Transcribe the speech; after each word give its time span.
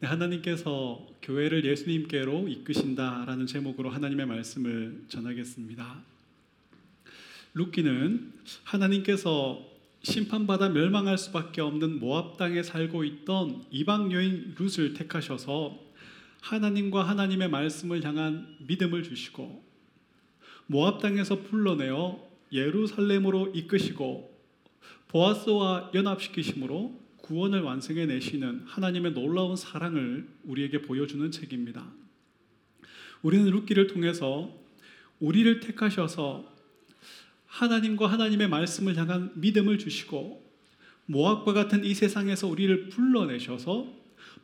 네, 0.00 0.06
하나님께서 0.06 1.04
교회를 1.22 1.64
예수님께로 1.64 2.46
이끄신다라는 2.46 3.48
제목으로 3.48 3.90
하나님의 3.90 4.26
말씀을 4.26 5.02
전하겠습니다. 5.08 6.02
룻기는 7.54 8.32
하나님께서 8.62 9.60
심판받아 10.04 10.68
멸망할 10.68 11.18
수밖에 11.18 11.62
없는 11.62 11.98
모압 11.98 12.36
땅에 12.36 12.62
살고 12.62 13.02
있던 13.02 13.64
이방 13.72 14.12
여인 14.12 14.54
룻을 14.56 14.94
택하셔서 14.94 15.76
하나님과 16.42 17.08
하나님의 17.08 17.50
말씀을 17.50 18.04
향한 18.04 18.56
믿음을 18.68 19.02
주시고 19.02 19.64
모압 20.66 21.02
땅에서 21.02 21.42
불러내어 21.42 22.24
예루살렘으로 22.52 23.48
이끄시고 23.48 24.32
보아스와 25.08 25.90
연합시키심으로 25.92 27.07
구원을 27.28 27.60
완성해 27.60 28.06
내시는 28.06 28.62
하나님의 28.64 29.12
놀라운 29.12 29.54
사랑을 29.54 30.26
우리에게 30.44 30.80
보여주는 30.80 31.30
책입니다. 31.30 31.86
우리는 33.20 33.44
룻기를 33.50 33.86
통해서 33.86 34.50
우리를 35.20 35.60
택하셔서 35.60 36.50
하나님과 37.46 38.06
하나님의 38.06 38.48
말씀을 38.48 38.96
향한 38.96 39.30
믿음을 39.34 39.78
주시고 39.78 40.42
모압과 41.04 41.52
같은 41.52 41.84
이 41.84 41.92
세상에서 41.92 42.48
우리를 42.48 42.88
불러내셔서 42.88 43.94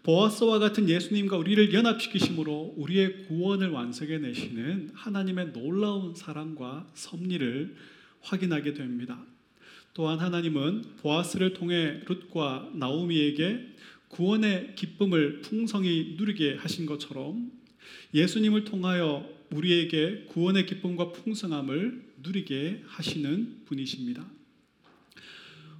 보아스와 0.02 0.58
같은 0.58 0.86
예수님과 0.86 1.38
우리를 1.38 1.72
연합시키심으로 1.72 2.74
우리의 2.76 3.24
구원을 3.28 3.70
완성해 3.70 4.18
내시는 4.18 4.90
하나님의 4.92 5.54
놀라운 5.54 6.14
사랑과 6.14 6.86
섭리를 6.92 7.76
확인하게 8.20 8.74
됩니다. 8.74 9.24
또한 9.94 10.18
하나님은 10.18 10.82
보아스를 10.98 11.54
통해 11.54 12.00
룻과 12.04 12.70
나오미에게 12.74 13.74
구원의 14.08 14.74
기쁨을 14.74 15.40
풍성히 15.40 16.16
누리게 16.18 16.56
하신 16.56 16.84
것처럼 16.84 17.52
예수님을 18.12 18.64
통하여 18.64 19.28
우리에게 19.50 20.24
구원의 20.28 20.66
기쁨과 20.66 21.12
풍성함을 21.12 22.02
누리게 22.24 22.82
하시는 22.86 23.62
분이십니다. 23.66 24.24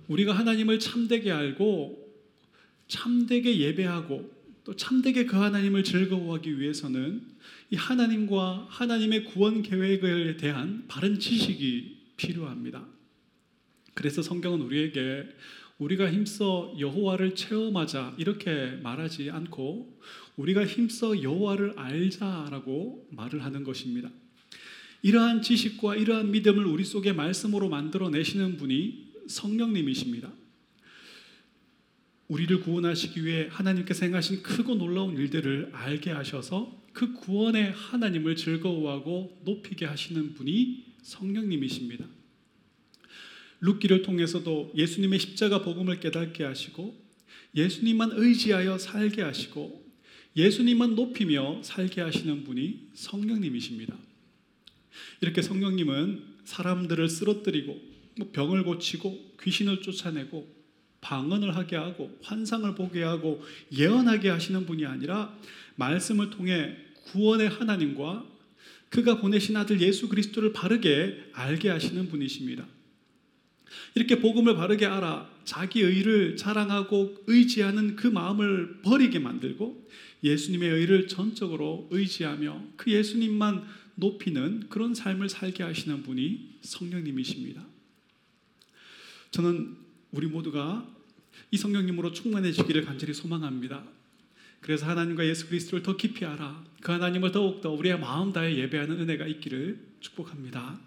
우리가 0.06 0.32
하나님을 0.32 0.78
참되게 0.78 1.32
알고 1.32 2.04
참되게 2.86 3.58
예배하고 3.58 4.32
또 4.62 4.76
참되게 4.76 5.26
그 5.26 5.36
하나님을 5.36 5.82
즐거워하기 5.82 6.60
위해서는 6.60 7.22
이 7.70 7.76
하나님과 7.76 8.66
하나님의 8.70 9.24
구원 9.24 9.62
계획에 9.62 10.36
대한 10.36 10.84
바른 10.86 11.18
지식이 11.18 11.96
필요합니다. 12.16 12.93
그래서 13.94 14.22
성경은 14.22 14.60
우리에게 14.60 15.24
우리가 15.78 16.10
힘써 16.10 16.74
여호와를 16.78 17.34
체험하자 17.34 18.14
이렇게 18.18 18.78
말하지 18.82 19.30
않고 19.30 20.00
우리가 20.36 20.66
힘써 20.66 21.22
여호와를 21.22 21.74
알자라고 21.76 23.08
말을 23.10 23.44
하는 23.44 23.64
것입니다. 23.64 24.10
이러한 25.02 25.42
지식과 25.42 25.96
이러한 25.96 26.30
믿음을 26.30 26.64
우리 26.64 26.84
속에 26.84 27.12
말씀으로 27.12 27.68
만들어 27.68 28.08
내시는 28.08 28.56
분이 28.56 29.12
성령님이십니다. 29.28 30.32
우리를 32.28 32.60
구원하시기 32.60 33.24
위해 33.24 33.48
하나님께서 33.50 34.06
행하신 34.06 34.42
크고 34.42 34.76
놀라운 34.76 35.16
일들을 35.16 35.70
알게 35.72 36.10
하셔서 36.10 36.82
그 36.92 37.12
구원의 37.12 37.72
하나님을 37.72 38.36
즐거워하고 38.36 39.42
높이게 39.44 39.84
하시는 39.84 40.32
분이 40.34 40.84
성령님이십니다. 41.02 42.06
룻기를 43.60 44.02
통해서도 44.02 44.72
예수님의 44.76 45.18
십자가 45.18 45.62
복음을 45.62 46.00
깨닫게 46.00 46.44
하시고 46.44 47.02
예수님만 47.54 48.12
의지하여 48.14 48.78
살게 48.78 49.22
하시고 49.22 49.84
예수님만 50.36 50.94
높이며 50.94 51.62
살게 51.62 52.00
하시는 52.00 52.44
분이 52.44 52.88
성령님이십니다. 52.94 53.96
이렇게 55.20 55.42
성령님은 55.42 56.34
사람들을 56.44 57.08
쓰러뜨리고 57.08 57.80
뭐 58.18 58.30
병을 58.32 58.64
고치고 58.64 59.36
귀신을 59.42 59.82
쫓아내고 59.82 60.54
방언을 61.00 61.54
하게 61.56 61.76
하고 61.76 62.16
환상을 62.22 62.74
보게 62.74 63.02
하고 63.02 63.42
예언하게 63.72 64.30
하시는 64.30 64.64
분이 64.66 64.86
아니라 64.86 65.36
말씀을 65.76 66.30
통해 66.30 66.76
구원의 67.04 67.48
하나님과 67.50 68.26
그가 68.88 69.20
보내신 69.20 69.56
아들 69.56 69.80
예수 69.80 70.08
그리스도를 70.08 70.52
바르게 70.52 71.30
알게 71.32 71.68
하시는 71.68 72.08
분이십니다. 72.08 72.66
이렇게 73.94 74.20
복음을 74.20 74.54
바르게 74.54 74.86
알아 74.86 75.30
자기 75.44 75.80
의를 75.80 76.36
자랑하고 76.36 77.24
의지하는 77.26 77.96
그 77.96 78.06
마음을 78.06 78.80
버리게 78.82 79.18
만들고 79.18 79.88
예수님의 80.22 80.70
의를 80.70 81.06
전적으로 81.06 81.88
의지하며 81.90 82.62
그 82.76 82.90
예수님만 82.90 83.64
높이는 83.96 84.68
그런 84.68 84.94
삶을 84.94 85.28
살게 85.28 85.62
하시는 85.62 86.02
분이 86.02 86.58
성령님이십니다. 86.62 87.62
저는 89.30 89.76
우리 90.12 90.26
모두가 90.26 90.88
이 91.50 91.56
성령님으로 91.56 92.12
충만해지기를 92.12 92.84
간절히 92.84 93.12
소망합니다. 93.12 93.84
그래서 94.60 94.86
하나님과 94.86 95.26
예수 95.26 95.48
그리스도를 95.48 95.82
더 95.82 95.96
깊이 95.96 96.24
알아 96.24 96.64
그 96.80 96.90
하나님을 96.90 97.32
더욱더 97.32 97.70
우리의 97.70 97.98
마음 97.98 98.32
다해 98.32 98.56
예배하는 98.56 98.98
은혜가 99.00 99.26
있기를 99.26 99.78
축복합니다. 100.00 100.80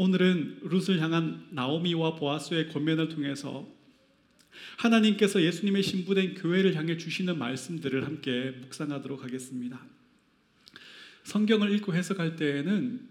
오늘은 0.00 0.60
룻을 0.62 1.00
향한 1.00 1.48
나오미와 1.50 2.14
보아스의 2.14 2.68
권면을 2.68 3.08
통해서 3.08 3.68
하나님께서 4.76 5.42
예수님의 5.42 5.82
신부된 5.82 6.36
교회를 6.36 6.76
향해 6.76 6.96
주시는 6.96 7.36
말씀들을 7.36 8.06
함께 8.06 8.52
묵상하도록 8.60 9.24
하겠습니다. 9.24 9.84
성경을 11.24 11.72
읽고 11.74 11.94
해석할 11.94 12.36
때에는 12.36 13.08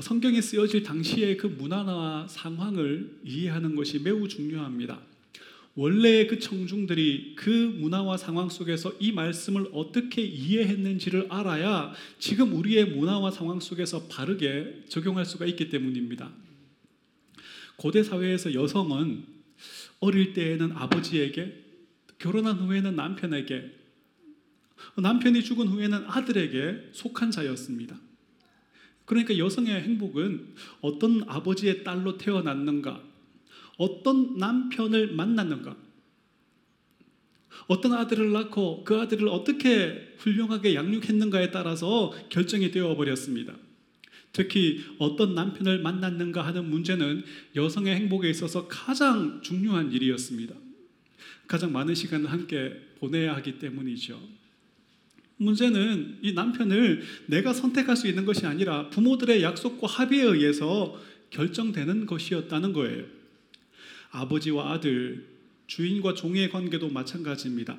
성경에 0.00 0.40
쓰여질 0.40 0.84
당시의 0.84 1.38
그 1.38 1.48
문화나 1.48 2.28
상황을 2.28 3.18
이해하는 3.24 3.74
것이 3.74 3.98
매우 3.98 4.28
중요합니다. 4.28 5.02
원래의 5.74 6.26
그 6.26 6.38
청중들이 6.38 7.34
그 7.34 7.48
문화와 7.48 8.18
상황 8.18 8.50
속에서 8.50 8.92
이 9.00 9.10
말씀을 9.12 9.68
어떻게 9.72 10.22
이해했는지를 10.22 11.28
알아야 11.30 11.92
지금 12.18 12.52
우리의 12.54 12.86
문화와 12.86 13.30
상황 13.30 13.58
속에서 13.58 14.06
바르게 14.08 14.84
적용할 14.88 15.24
수가 15.24 15.46
있기 15.46 15.70
때문입니다. 15.70 16.30
고대 17.76 18.02
사회에서 18.02 18.52
여성은 18.52 19.24
어릴 20.00 20.34
때에는 20.34 20.72
아버지에게 20.72 21.62
결혼한 22.18 22.56
후에는 22.58 22.94
남편에게 22.94 23.70
남편이 24.98 25.42
죽은 25.42 25.68
후에는 25.68 26.04
아들에게 26.06 26.90
속한 26.92 27.30
자였습니다. 27.30 27.98
그러니까 29.06 29.38
여성의 29.38 29.80
행복은 29.80 30.54
어떤 30.80 31.22
아버지의 31.26 31.82
딸로 31.82 32.18
태어났는가 32.18 33.11
어떤 33.82 34.38
남편을 34.38 35.12
만났는가? 35.14 35.76
어떤 37.66 37.94
아들을 37.94 38.30
낳고 38.30 38.84
그 38.84 39.00
아들을 39.00 39.26
어떻게 39.28 40.14
훌륭하게 40.18 40.76
양육했는가에 40.76 41.50
따라서 41.50 42.14
결정이 42.28 42.70
되어 42.70 42.94
버렸습니다. 42.94 43.54
특히 44.32 44.84
어떤 44.98 45.34
남편을 45.34 45.82
만났는가 45.82 46.46
하는 46.46 46.70
문제는 46.70 47.24
여성의 47.56 47.96
행복에 47.96 48.30
있어서 48.30 48.68
가장 48.68 49.40
중요한 49.42 49.90
일이었습니다. 49.90 50.54
가장 51.48 51.72
많은 51.72 51.94
시간을 51.94 52.30
함께 52.30 52.72
보내야 53.00 53.34
하기 53.36 53.58
때문이죠. 53.58 54.18
문제는 55.38 56.18
이 56.22 56.34
남편을 56.34 57.02
내가 57.26 57.52
선택할 57.52 57.96
수 57.96 58.06
있는 58.06 58.24
것이 58.24 58.46
아니라 58.46 58.90
부모들의 58.90 59.42
약속과 59.42 59.88
합의에 59.88 60.22
의해서 60.22 60.98
결정되는 61.30 62.06
것이었다는 62.06 62.72
거예요. 62.72 63.21
아버지와 64.12 64.72
아들, 64.72 65.26
주인과 65.66 66.14
종의 66.14 66.50
관계도 66.50 66.90
마찬가지입니다. 66.90 67.78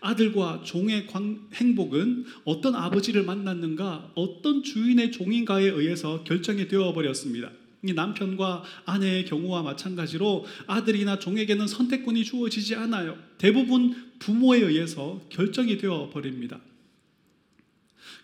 아들과 0.00 0.62
종의 0.64 1.08
행복은 1.54 2.24
어떤 2.44 2.74
아버지를 2.74 3.24
만났는가, 3.24 4.12
어떤 4.14 4.62
주인의 4.62 5.12
종인가에 5.12 5.64
의해서 5.64 6.24
결정이 6.24 6.68
되어 6.68 6.92
버렸습니다. 6.92 7.50
남편과 7.82 8.64
아내의 8.86 9.26
경우와 9.26 9.62
마찬가지로 9.62 10.46
아들이나 10.66 11.18
종에게는 11.18 11.66
선택권이 11.66 12.24
주어지지 12.24 12.76
않아요. 12.76 13.18
대부분 13.36 13.94
부모에 14.18 14.60
의해서 14.60 15.20
결정이 15.28 15.76
되어 15.76 16.08
버립니다. 16.10 16.60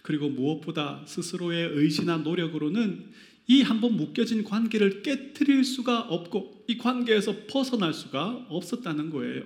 그리고 0.03 0.31
무엇보다 0.31 1.05
스스로의 1.07 1.73
의지나 1.75 2.19
노력으로는 2.19 3.11
이 3.49 3.63
한번 3.63 3.97
묶여진 3.97 4.45
관계를 4.45 5.03
깨뜨릴 5.03 5.65
수가 5.65 6.01
없고 6.03 6.60
이 6.71 6.79
관계에서 6.79 7.47
벗어날 7.49 7.93
수가 7.93 8.47
없었다는 8.49 9.11
거예요. 9.11 9.43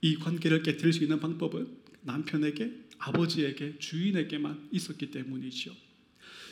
이 0.00 0.14
관계를 0.14 0.62
깨뜨릴 0.62 0.92
수 0.92 1.02
있는 1.02 1.18
방법은 1.18 1.66
남편에게, 2.02 2.72
아버지에게, 2.98 3.80
주인에게만 3.80 4.68
있었기 4.70 5.10
때문이죠. 5.10 5.74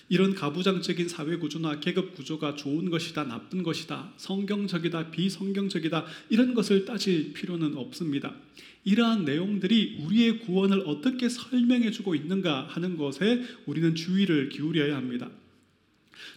이런 0.09 0.35
가부장적인 0.35 1.09
사회 1.09 1.37
구조나 1.37 1.79
계급 1.79 2.17
구조가 2.17 2.57
좋은 2.57 2.91
것이다, 2.91 3.23
나쁜 3.23 3.63
것이다, 3.63 4.13
성경적이다, 4.17 5.13
비성경적이다 5.13 6.05
이런 6.31 6.55
것을 6.55 6.85
따질 6.85 7.35
필요는 7.35 7.77
없습니다. 7.77 8.35
이러한 8.83 9.25
내용들이 9.25 9.99
우리의 10.01 10.41
구원을 10.41 10.83
어떻게 10.87 11.29
설명해 11.29 11.93
주고 11.93 12.17
있는가 12.17 12.67
하는 12.67 12.97
것에 12.97 13.45
우리는 13.67 13.95
주의를 13.95 14.49
기울여야 14.49 14.97
합니다. 14.97 15.31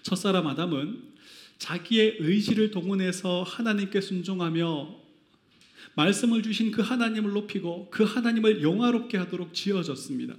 첫사람 0.01 0.47
아담은 0.47 1.13
자기의 1.57 2.17
의지를 2.19 2.71
동원해서 2.71 3.43
하나님께 3.43 4.01
순종하며 4.01 5.03
말씀을 5.95 6.41
주신 6.41 6.71
그 6.71 6.81
하나님을 6.81 7.31
높이고 7.31 7.89
그 7.91 8.03
하나님을 8.03 8.63
영화롭게 8.63 9.17
하도록 9.17 9.53
지어졌습니다. 9.53 10.35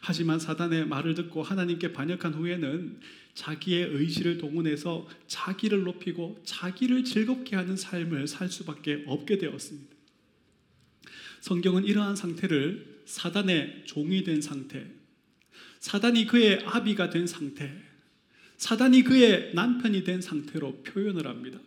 하지만 0.00 0.38
사단의 0.38 0.86
말을 0.86 1.14
듣고 1.14 1.42
하나님께 1.42 1.92
반역한 1.92 2.34
후에는 2.34 3.00
자기의 3.34 3.88
의지를 3.90 4.38
동원해서 4.38 5.08
자기를 5.26 5.82
높이고 5.82 6.40
자기를 6.44 7.04
즐겁게 7.04 7.56
하는 7.56 7.76
삶을 7.76 8.26
살 8.26 8.48
수밖에 8.48 9.04
없게 9.06 9.38
되었습니다. 9.38 9.94
성경은 11.40 11.84
이러한 11.84 12.16
상태를 12.16 13.02
사단의 13.04 13.84
종이 13.86 14.24
된 14.24 14.40
상태, 14.40 14.86
사단이 15.80 16.26
그의 16.26 16.62
아비가 16.64 17.10
된 17.10 17.26
상태, 17.26 17.74
사단이 18.58 19.02
그의 19.02 19.54
남편이 19.54 20.04
된 20.04 20.20
상태로 20.20 20.82
표현을 20.82 21.26
합니다. 21.26 21.58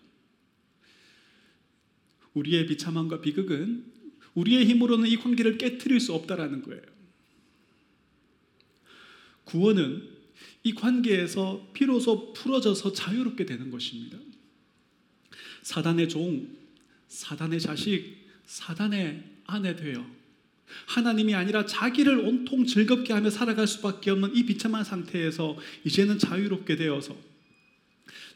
우리의 2.36 2.68
비참함과 2.68 3.22
비극은 3.22 3.92
우리의 4.36 4.66
힘으로는 4.66 5.08
이 5.08 5.18
관계를 5.18 5.58
깨뜨릴 5.58 6.00
수 6.00 6.14
없다라는 6.14 6.62
거예요. 6.62 6.82
구원은 9.46 10.10
이 10.64 10.74
관계에서 10.74 11.72
비로소 11.74 12.34
풀어져서 12.34 12.94
자유롭게 12.94 13.46
되는 13.46 13.70
것입니다. 13.70 14.18
사단의 15.64 16.10
종, 16.10 16.56
사단의 17.08 17.60
자식, 17.60 18.28
사단의 18.46 19.24
아내 19.46 19.76
되어 19.76 20.06
하나님이 20.86 21.36
아니라 21.36 21.66
자기를 21.66 22.20
온통 22.20 22.66
즐겁게 22.66 23.14
하며 23.14 23.30
살아갈 23.30 23.68
수밖에 23.68 24.12
없는 24.12 24.36
이 24.36 24.46
비참한 24.46 24.84
상태에서 24.84 25.58
이제는 25.84 26.20
자유롭게 26.20 26.76
되어서 26.76 27.16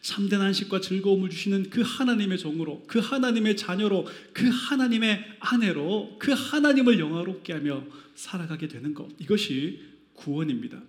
참된 0.01 0.41
안식과 0.41 0.79
즐거움을 0.81 1.29
주시는 1.29 1.69
그 1.69 1.81
하나님의 1.81 2.37
종으로, 2.37 2.83
그 2.87 2.99
하나님의 2.99 3.57
자녀로, 3.57 4.07
그 4.31 4.47
하나님의 4.47 5.25
아내로, 5.39 6.17
그 6.19 6.31
하나님을 6.31 6.99
영화롭게 6.99 7.53
하며 7.53 7.83
살아가게 8.15 8.67
되는 8.67 8.93
것. 8.93 9.09
이것이 9.19 9.81
구원입니다. 10.13 10.81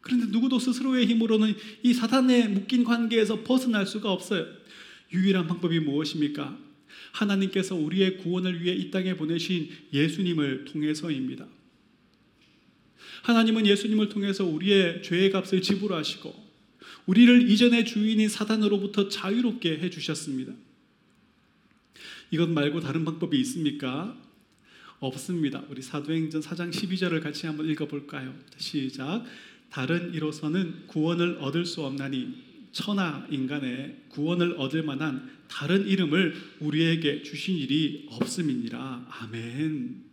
그런데 0.00 0.26
누구도 0.26 0.58
스스로의 0.58 1.06
힘으로는 1.06 1.54
이 1.82 1.92
사단에 1.92 2.48
묶인 2.48 2.84
관계에서 2.84 3.42
벗어날 3.42 3.86
수가 3.86 4.12
없어요. 4.12 4.46
유일한 5.12 5.46
방법이 5.46 5.80
무엇입니까? 5.80 6.65
하나님께서 7.12 7.74
우리의 7.74 8.18
구원을 8.18 8.62
위해 8.62 8.74
이 8.74 8.90
땅에 8.90 9.16
보내신 9.16 9.70
예수님을 9.92 10.64
통해서입니다. 10.66 11.46
하나님은 13.22 13.66
예수님을 13.66 14.08
통해서 14.08 14.44
우리의 14.44 15.02
죄의 15.02 15.30
값을 15.30 15.62
지불하시고 15.62 16.46
우리를 17.06 17.50
이전의 17.50 17.84
주인인 17.84 18.28
사단으로부터 18.28 19.08
자유롭게 19.08 19.78
해 19.78 19.90
주셨습니다. 19.90 20.52
이것 22.30 22.48
말고 22.48 22.80
다른 22.80 23.04
방법이 23.04 23.38
있습니까? 23.40 24.16
없습니다. 24.98 25.62
우리 25.68 25.82
사도행전 25.82 26.40
4장 26.40 26.72
12절을 26.72 27.22
같이 27.22 27.46
한번 27.46 27.68
읽어 27.68 27.86
볼까요? 27.86 28.34
시작. 28.56 29.24
다른 29.70 30.14
이로서는 30.14 30.86
구원을 30.86 31.38
얻을 31.40 31.66
수 31.66 31.84
없나니 31.84 32.45
천하 32.76 33.26
인간의 33.30 34.02
구원을 34.10 34.56
얻을 34.58 34.82
만한 34.82 35.30
다른 35.48 35.86
이름을 35.86 36.34
우리에게 36.60 37.22
주신 37.22 37.56
일이 37.56 38.06
없음이니라. 38.10 39.06
아멘. 39.08 40.04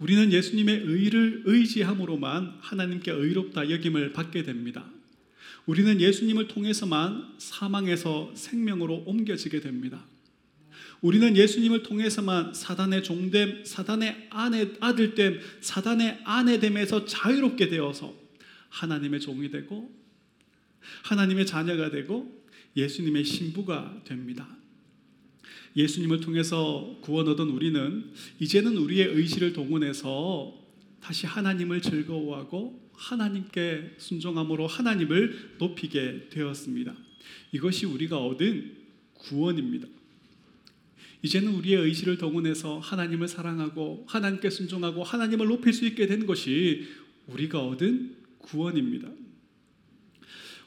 우리는 0.00 0.32
예수님의 0.32 0.80
의를 0.84 1.42
의지함으로만 1.44 2.56
하나님께 2.58 3.12
의롭다 3.12 3.70
여김을 3.70 4.12
받게 4.12 4.42
됩니다. 4.42 4.90
우리는 5.66 6.00
예수님을 6.00 6.48
통해서만 6.48 7.34
사망에서 7.38 8.32
생명으로 8.34 9.04
옮겨지게 9.06 9.60
됩니다. 9.60 10.04
우리는 11.00 11.36
예수님을 11.36 11.84
통해서만 11.84 12.54
사단의 12.54 13.04
종됨, 13.04 13.64
사단의 13.64 14.26
아내, 14.30 14.68
아들됨, 14.80 15.38
사단의 15.60 16.22
아내됨에서 16.24 17.04
자유롭게 17.04 17.68
되어서 17.68 18.12
하나님의 18.68 19.20
종이 19.20 19.48
되고 19.48 20.05
하나님의 21.02 21.46
자녀가 21.46 21.90
되고 21.90 22.44
예수님의 22.76 23.24
신부가 23.24 24.02
됩니다. 24.04 24.48
예수님을 25.76 26.20
통해서 26.20 26.98
구원 27.02 27.28
얻은 27.28 27.48
우리는 27.48 28.12
이제는 28.40 28.76
우리의 28.76 29.08
의지를 29.08 29.52
동원해서 29.52 30.54
다시 31.00 31.26
하나님을 31.26 31.82
즐거워하고 31.82 32.90
하나님께 32.94 33.96
순종함으로 33.98 34.66
하나님을 34.66 35.56
높이게 35.58 36.28
되었습니다. 36.30 36.94
이것이 37.52 37.86
우리가 37.86 38.18
얻은 38.18 38.76
구원입니다. 39.14 39.86
이제는 41.22 41.54
우리의 41.54 41.82
의지를 41.82 42.18
동원해서 42.18 42.78
하나님을 42.78 43.28
사랑하고 43.28 44.06
하나님께 44.08 44.48
순종하고 44.48 45.02
하나님을 45.02 45.46
높일 45.46 45.72
수 45.72 45.86
있게 45.86 46.06
된 46.06 46.26
것이 46.26 46.86
우리가 47.26 47.62
얻은 47.62 48.16
구원입니다. 48.38 49.08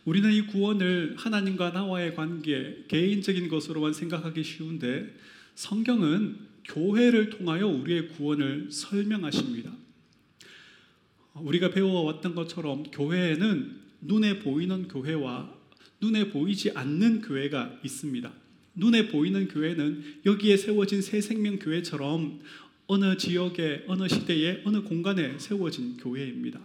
우리는 0.10 0.34
이 0.34 0.48
구원을 0.48 1.14
하나님과 1.20 1.70
나와의 1.70 2.16
관계, 2.16 2.84
개인적인 2.88 3.48
것으로만 3.48 3.94
생각하기 3.94 4.44
쉬운데 4.44 5.16
성경은 5.54 6.36
교회를 6.66 7.30
통하여 7.30 7.68
우리의 7.68 8.08
구원을 8.08 8.72
설명하십니다. 8.72 9.72
우리가 11.36 11.70
배워왔던 11.70 12.34
것처럼 12.34 12.86
교회에는 12.86 13.82
눈에 14.02 14.40
보이는 14.40 14.88
교회와 14.88 15.54
눈에 16.02 16.32
보이지 16.32 16.72
않는 16.72 17.22
교회가 17.22 17.80
있습니다. 17.84 18.34
눈에 18.74 19.10
보이는 19.10 19.48
교회는 19.48 20.22
여기에 20.26 20.58
세워진 20.58 21.04
새 21.04 21.22
생명 21.22 21.60
교회처럼 21.60 22.40
어느 22.88 23.16
지역에, 23.16 23.84
어느 23.86 24.08
시대에, 24.08 24.64
어느 24.66 24.82
공간에 24.82 25.38
세워진 25.38 25.98
교회입니다. 25.98 26.60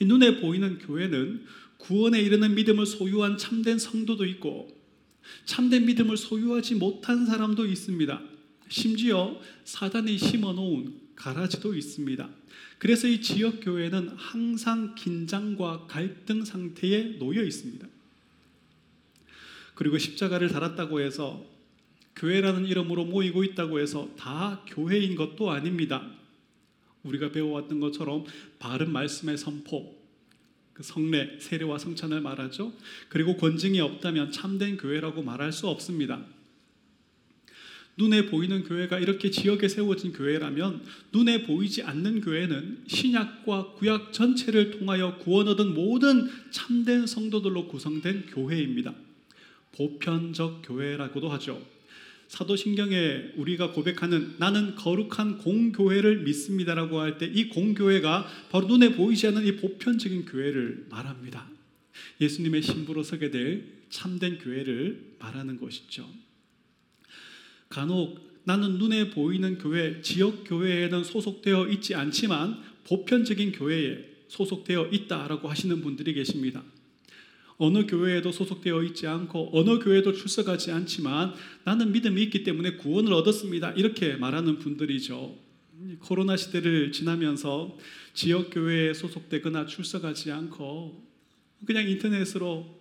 눈에 0.00 0.40
보이는 0.40 0.78
교회는 0.78 1.44
구원에 1.78 2.20
이르는 2.20 2.54
믿음을 2.54 2.86
소유한 2.86 3.38
참된 3.38 3.78
성도도 3.78 4.24
있고 4.26 4.68
참된 5.44 5.86
믿음을 5.86 6.16
소유하지 6.16 6.76
못한 6.76 7.26
사람도 7.26 7.66
있습니다. 7.66 8.22
심지어 8.68 9.40
사단이 9.64 10.18
심어 10.18 10.52
놓은 10.52 11.08
가라지도 11.16 11.74
있습니다. 11.74 12.28
그래서 12.78 13.08
이 13.08 13.20
지역 13.20 13.60
교회는 13.60 14.10
항상 14.16 14.94
긴장과 14.94 15.86
갈등 15.88 16.44
상태에 16.44 17.18
놓여 17.18 17.42
있습니다. 17.42 17.86
그리고 19.74 19.98
십자가를 19.98 20.48
달았다고 20.48 21.00
해서 21.00 21.44
교회라는 22.16 22.66
이름으로 22.66 23.04
모이고 23.04 23.44
있다고 23.44 23.78
해서 23.78 24.10
다 24.16 24.64
교회인 24.66 25.14
것도 25.14 25.50
아닙니다. 25.50 26.17
우리가 27.02 27.30
배워왔던 27.32 27.80
것처럼 27.80 28.24
바른 28.58 28.92
말씀의 28.92 29.38
선포, 29.38 29.96
그 30.72 30.82
성례, 30.82 31.38
세례와 31.40 31.78
성찬을 31.78 32.20
말하죠. 32.20 32.72
그리고 33.08 33.36
권징이 33.36 33.80
없다면 33.80 34.32
참된 34.32 34.76
교회라고 34.76 35.22
말할 35.22 35.52
수 35.52 35.68
없습니다. 35.68 36.24
눈에 37.96 38.26
보이는 38.26 38.62
교회가 38.62 39.00
이렇게 39.00 39.28
지역에 39.28 39.66
세워진 39.66 40.12
교회라면 40.12 40.84
눈에 41.12 41.42
보이지 41.42 41.82
않는 41.82 42.20
교회는 42.20 42.84
신약과 42.86 43.72
구약 43.72 44.12
전체를 44.12 44.78
통하여 44.78 45.18
구원 45.18 45.48
얻은 45.48 45.74
모든 45.74 46.30
참된 46.52 47.08
성도들로 47.08 47.66
구성된 47.66 48.26
교회입니다. 48.26 48.94
보편적 49.72 50.62
교회라고도 50.64 51.28
하죠. 51.30 51.60
사도신경에 52.28 53.32
우리가 53.36 53.72
고백하는 53.72 54.34
나는 54.38 54.74
거룩한 54.74 55.38
공교회를 55.38 56.22
믿습니다라고 56.24 57.00
할 57.00 57.18
때 57.18 57.26
이 57.32 57.48
공교회가 57.48 58.26
바로 58.50 58.66
눈에 58.66 58.94
보이지 58.94 59.26
않는 59.28 59.46
이 59.46 59.56
보편적인 59.56 60.26
교회를 60.26 60.86
말합니다. 60.90 61.48
예수님의 62.20 62.62
신부로 62.62 63.02
서게 63.02 63.30
될 63.30 63.64
참된 63.90 64.38
교회를 64.38 65.16
말하는 65.18 65.58
것이죠. 65.58 66.06
간혹 67.68 68.28
나는 68.44 68.78
눈에 68.78 69.10
보이는 69.10 69.58
교회, 69.58 70.00
지역 70.00 70.44
교회에는 70.44 71.04
소속되어 71.04 71.68
있지 71.68 71.94
않지만 71.94 72.62
보편적인 72.84 73.52
교회에 73.52 74.04
소속되어 74.28 74.88
있다라고 74.92 75.48
하시는 75.48 75.80
분들이 75.82 76.14
계십니다. 76.14 76.62
어느 77.58 77.86
교회에도 77.86 78.30
소속되어 78.30 78.84
있지 78.84 79.06
않고 79.06 79.50
어느 79.52 79.80
교회도 79.80 80.12
출석하지 80.12 80.70
않지만 80.70 81.34
나는 81.64 81.92
믿음이 81.92 82.22
있기 82.24 82.44
때문에 82.44 82.76
구원을 82.76 83.12
얻었습니다. 83.12 83.72
이렇게 83.72 84.16
말하는 84.16 84.58
분들이죠. 84.58 85.36
코로나 86.00 86.36
시대를 86.36 86.92
지나면서 86.92 87.76
지역 88.14 88.50
교회에 88.50 88.94
소속되거나 88.94 89.66
출석하지 89.66 90.32
않고 90.32 91.04
그냥 91.66 91.88
인터넷으로 91.88 92.78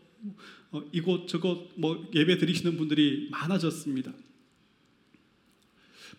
어, 0.71 0.83
이곳 0.91 1.27
저곳 1.27 1.71
뭐 1.75 2.09
예배 2.13 2.37
드리시는 2.37 2.77
분들이 2.77 3.29
많아졌습니다. 3.31 4.13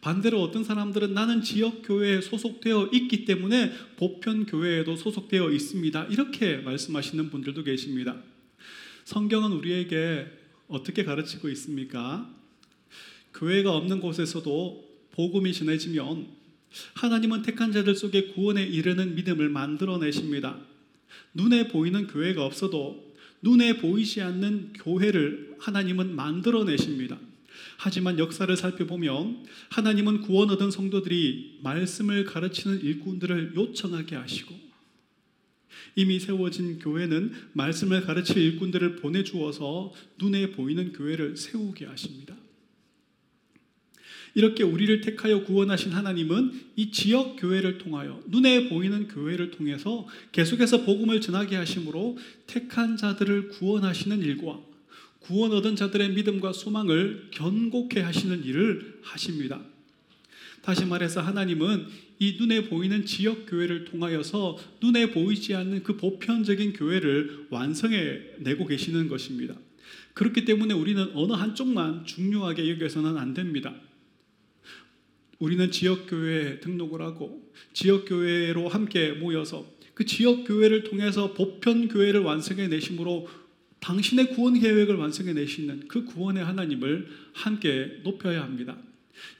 반대로 0.00 0.42
어떤 0.42 0.62
사람들은 0.64 1.12
나는 1.12 1.42
지역 1.42 1.82
교회에 1.82 2.20
소속되어 2.20 2.90
있기 2.92 3.24
때문에 3.24 3.72
보편 3.96 4.46
교회에도 4.46 4.96
소속되어 4.96 5.50
있습니다. 5.50 6.04
이렇게 6.04 6.58
말씀하시는 6.58 7.30
분들도 7.30 7.64
계십니다. 7.64 8.16
성경은 9.08 9.52
우리에게 9.52 10.26
어떻게 10.68 11.02
가르치고 11.02 11.48
있습니까? 11.48 12.28
교회가 13.32 13.74
없는 13.74 14.00
곳에서도 14.00 14.86
복음이 15.12 15.54
전해지면 15.54 16.26
하나님은 16.92 17.40
택한 17.40 17.72
자들 17.72 17.94
속에 17.94 18.26
구원에 18.34 18.62
이르는 18.62 19.14
믿음을 19.14 19.48
만들어내십니다. 19.48 20.58
눈에 21.32 21.68
보이는 21.68 22.06
교회가 22.06 22.44
없어도 22.44 23.14
눈에 23.40 23.78
보이지 23.78 24.20
않는 24.20 24.74
교회를 24.74 25.56
하나님은 25.58 26.14
만들어내십니다. 26.14 27.18
하지만 27.78 28.18
역사를 28.18 28.54
살펴보면 28.54 29.46
하나님은 29.70 30.20
구원 30.20 30.50
얻은 30.50 30.70
성도들이 30.70 31.60
말씀을 31.62 32.26
가르치는 32.26 32.82
일꾼들을 32.82 33.54
요청하게 33.56 34.16
하시고 34.16 34.67
이미 35.96 36.20
세워진 36.20 36.78
교회는 36.78 37.32
말씀을 37.52 38.02
가르칠 38.02 38.38
일꾼들을 38.38 38.96
보내주어서 38.96 39.92
눈에 40.18 40.50
보이는 40.52 40.92
교회를 40.92 41.36
세우게 41.36 41.86
하십니다. 41.86 42.36
이렇게 44.34 44.62
우리를 44.62 45.00
택하여 45.00 45.42
구원하신 45.42 45.92
하나님은 45.92 46.52
이 46.76 46.90
지역 46.90 47.36
교회를 47.36 47.78
통하여 47.78 48.20
눈에 48.26 48.68
보이는 48.68 49.08
교회를 49.08 49.50
통해서 49.50 50.06
계속해서 50.32 50.84
복음을 50.84 51.20
전하게 51.20 51.56
하심으로 51.56 52.18
택한 52.46 52.96
자들을 52.96 53.48
구원하시는 53.48 54.20
일과 54.22 54.60
구원 55.20 55.52
얻은 55.52 55.76
자들의 55.76 56.10
믿음과 56.10 56.52
소망을 56.52 57.28
견고케 57.32 58.00
하시는 58.00 58.44
일을 58.44 59.00
하십니다. 59.02 59.60
다시 60.62 60.84
말해서 60.84 61.20
하나님은 61.20 61.86
이 62.18 62.36
눈에 62.38 62.68
보이는 62.68 63.04
지역 63.04 63.46
교회를 63.46 63.84
통하여서 63.84 64.58
눈에 64.82 65.10
보이지 65.10 65.54
않는 65.54 65.82
그 65.82 65.96
보편적인 65.96 66.72
교회를 66.72 67.46
완성해 67.50 68.20
내고 68.38 68.66
계시는 68.66 69.08
것입니다. 69.08 69.54
그렇기 70.14 70.44
때문에 70.44 70.74
우리는 70.74 71.10
어느 71.14 71.32
한쪽만 71.32 72.04
중요하게 72.04 72.70
여겨서는 72.70 73.16
안 73.16 73.34
됩니다. 73.34 73.74
우리는 75.38 75.70
지역교회에 75.70 76.60
등록을 76.60 77.00
하고 77.00 77.52
지역교회로 77.72 78.68
함께 78.68 79.12
모여서 79.12 79.64
그 79.94 80.04
지역교회를 80.04 80.84
통해서 80.84 81.34
보편교회를 81.34 82.20
완성해 82.20 82.66
내심으로 82.68 83.28
당신의 83.80 84.34
구원 84.34 84.58
계획을 84.58 84.96
완성해 84.96 85.32
내시는 85.32 85.86
그 85.86 86.04
구원의 86.04 86.44
하나님을 86.44 87.08
함께 87.32 88.00
높여야 88.02 88.42
합니다. 88.42 88.76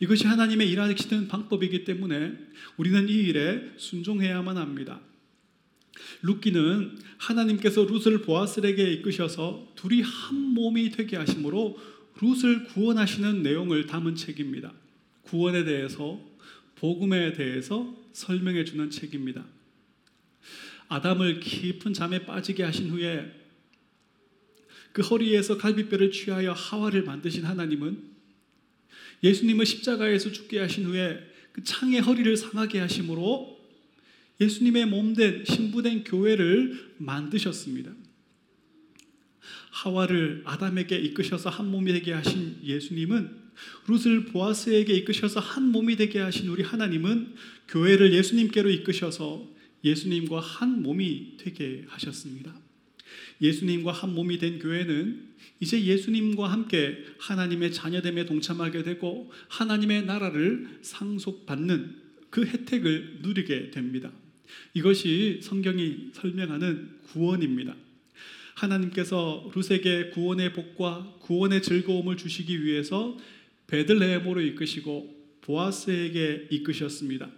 이것이 0.00 0.26
하나님의 0.26 0.70
일하시는 0.70 1.28
방법이기 1.28 1.84
때문에 1.84 2.32
우리는 2.76 3.08
이 3.08 3.12
일에 3.12 3.72
순종해야만 3.76 4.56
합니다. 4.56 5.00
룻기는 6.22 6.98
하나님께서 7.18 7.84
룻을 7.84 8.22
보아스에게 8.22 8.92
이끄셔서 8.94 9.72
둘이 9.74 10.02
한 10.02 10.36
몸이 10.36 10.90
되게 10.90 11.16
하심으로 11.16 11.78
룻을 12.20 12.64
구원하시는 12.64 13.42
내용을 13.42 13.86
담은 13.86 14.14
책입니다. 14.14 14.72
구원에 15.22 15.64
대해서 15.64 16.20
복음에 16.76 17.32
대해서 17.32 17.94
설명해 18.12 18.64
주는 18.64 18.90
책입니다. 18.90 19.44
아담을 20.88 21.40
깊은 21.40 21.92
잠에 21.92 22.24
빠지게 22.24 22.62
하신 22.62 22.90
후에 22.90 23.34
그 24.92 25.02
허리에서 25.02 25.58
갈비뼈를 25.58 26.10
취하여 26.10 26.52
하와를 26.52 27.04
만드신 27.04 27.44
하나님은 27.44 28.17
예수님을 29.22 29.66
십자가에서 29.66 30.32
죽게 30.32 30.58
하신 30.60 30.86
후에 30.86 31.18
그 31.52 31.62
창의 31.64 32.00
허리를 32.00 32.36
상하게 32.36 32.80
하심으로 32.80 33.58
예수님의 34.40 34.86
몸된 34.86 35.44
신부된 35.44 36.04
교회를 36.04 36.94
만드셨습니다. 36.98 37.92
하와를 39.70 40.42
아담에게 40.44 40.98
이끄셔서 40.98 41.50
한 41.50 41.70
몸이 41.70 41.92
되게 41.92 42.12
하신 42.12 42.60
예수님은 42.62 43.48
룻을 43.88 44.26
보아스에게 44.26 44.94
이끄셔서 44.94 45.40
한 45.40 45.70
몸이 45.70 45.96
되게 45.96 46.20
하신 46.20 46.48
우리 46.48 46.62
하나님은 46.62 47.34
교회를 47.68 48.12
예수님께로 48.12 48.70
이끄셔서 48.70 49.48
예수님과 49.84 50.40
한 50.40 50.82
몸이 50.82 51.36
되게 51.38 51.84
하셨습니다. 51.88 52.54
예수님과 53.40 53.92
한 53.92 54.14
몸이 54.14 54.38
된 54.38 54.58
교회는 54.58 55.28
이제 55.60 55.82
예수님과 55.82 56.50
함께 56.50 57.04
하나님의 57.18 57.72
자녀됨에 57.72 58.26
동참하게 58.26 58.82
되고 58.82 59.30
하나님의 59.48 60.04
나라를 60.04 60.78
상속받는 60.82 61.96
그 62.30 62.44
혜택을 62.44 63.20
누리게 63.22 63.70
됩니다. 63.70 64.12
이것이 64.74 65.40
성경이 65.42 66.10
설명하는 66.12 66.98
구원입니다. 67.12 67.74
하나님께서 68.54 69.50
룻에게 69.54 70.10
구원의 70.10 70.52
복과 70.52 71.18
구원의 71.20 71.62
즐거움을 71.62 72.16
주시기 72.16 72.64
위해서 72.64 73.16
베들레헴으로 73.68 74.40
이끄시고 74.40 75.38
보아스에게 75.42 76.48
이끄셨습니다. 76.50 77.30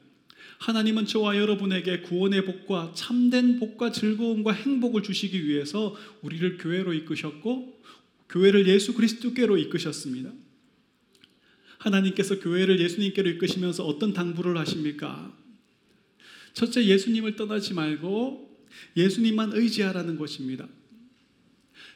하나님은 0.61 1.07
저와 1.07 1.39
여러분에게 1.39 2.03
구원의 2.03 2.45
복과 2.45 2.93
참된 2.95 3.59
복과 3.59 3.93
즐거움과 3.93 4.53
행복을 4.53 5.03
주시기 5.03 5.47
위해서 5.47 5.97
우리를 6.21 6.59
교회로 6.59 6.93
이끄셨고 6.93 7.81
교회를 8.29 8.69
예수 8.69 8.93
그리스도께로 8.95 9.57
이끄셨습니다. 9.57 10.31
하나님께서 11.79 12.41
교회를 12.41 12.79
예수님께로 12.79 13.31
이끄시면서 13.31 13.87
어떤 13.87 14.13
당부를 14.13 14.59
하십니까? 14.59 15.35
첫째 16.53 16.85
예수님을 16.85 17.37
떠나지 17.37 17.73
말고 17.73 18.67
예수님만 18.99 19.53
의지하라는 19.55 20.19
것입니다. 20.19 20.69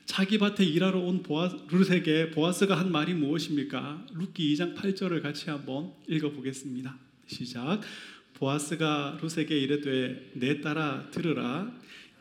자기 0.07 0.39
밭에 0.39 0.65
일하러 0.65 1.01
온 1.01 1.23
보아, 1.23 1.51
룻에게 1.69 2.31
보아스가 2.31 2.79
한 2.79 2.91
말이 2.91 3.13
무엇입니까? 3.13 4.07
룻기 4.15 4.55
2장 4.55 4.75
8절을 4.75 5.23
같이 5.23 5.51
한번 5.51 5.93
읽어보겠습니다. 6.09 6.97
시작. 7.27 7.81
보아스가 8.35 9.19
룻에게 9.21 9.59
이르되 9.59 10.33
내 10.35 10.61
딸아 10.61 11.11
들으라 11.11 11.73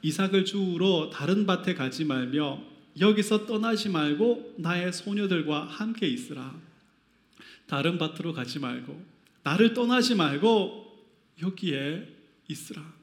이삭을 0.01 0.45
주우러 0.45 1.09
다른 1.11 1.45
밭에 1.45 1.73
가지 1.73 2.05
말며 2.05 2.61
여기서 2.99 3.45
떠나지 3.45 3.89
말고 3.89 4.55
나의 4.57 4.93
소녀들과 4.93 5.65
함께 5.65 6.07
있으라. 6.07 6.55
다른 7.65 7.97
밭으로 7.97 8.33
가지 8.33 8.59
말고 8.59 9.03
나를 9.43 9.73
떠나지 9.73 10.15
말고 10.15 10.83
여기에 11.41 12.07
있으라. 12.47 12.93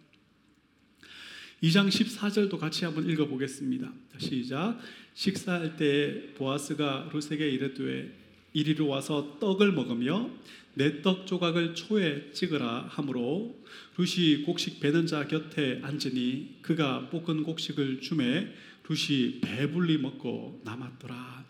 2장 1.63 1.89
14절도 1.89 2.59
같이 2.59 2.85
한번 2.85 3.09
읽어보겠습니다. 3.09 3.91
시작. 4.19 4.79
식사할 5.15 5.77
때 5.77 6.33
보아스가 6.35 7.11
룻에게 7.13 7.49
이르되 7.51 8.17
이리로 8.53 8.89
와서 8.89 9.37
떡을 9.41 9.73
먹으며 9.73 10.31
내 10.75 11.03
떡 11.03 11.27
조각을 11.27 11.75
초에 11.75 12.33
찍으라 12.33 12.87
하므로 12.89 13.59
룻이 13.97 14.43
곡식 14.43 14.81
베는 14.81 15.07
자 15.07 15.27
곁에 15.27 15.81
앉으니 15.83 16.59
그가 16.63 17.11
볶은 17.11 17.43
곡식을 17.43 18.01
주매 18.01 18.53
룻이 18.89 19.41
배불리 19.41 19.99
먹고 19.99 20.61
남았더라. 20.65 21.45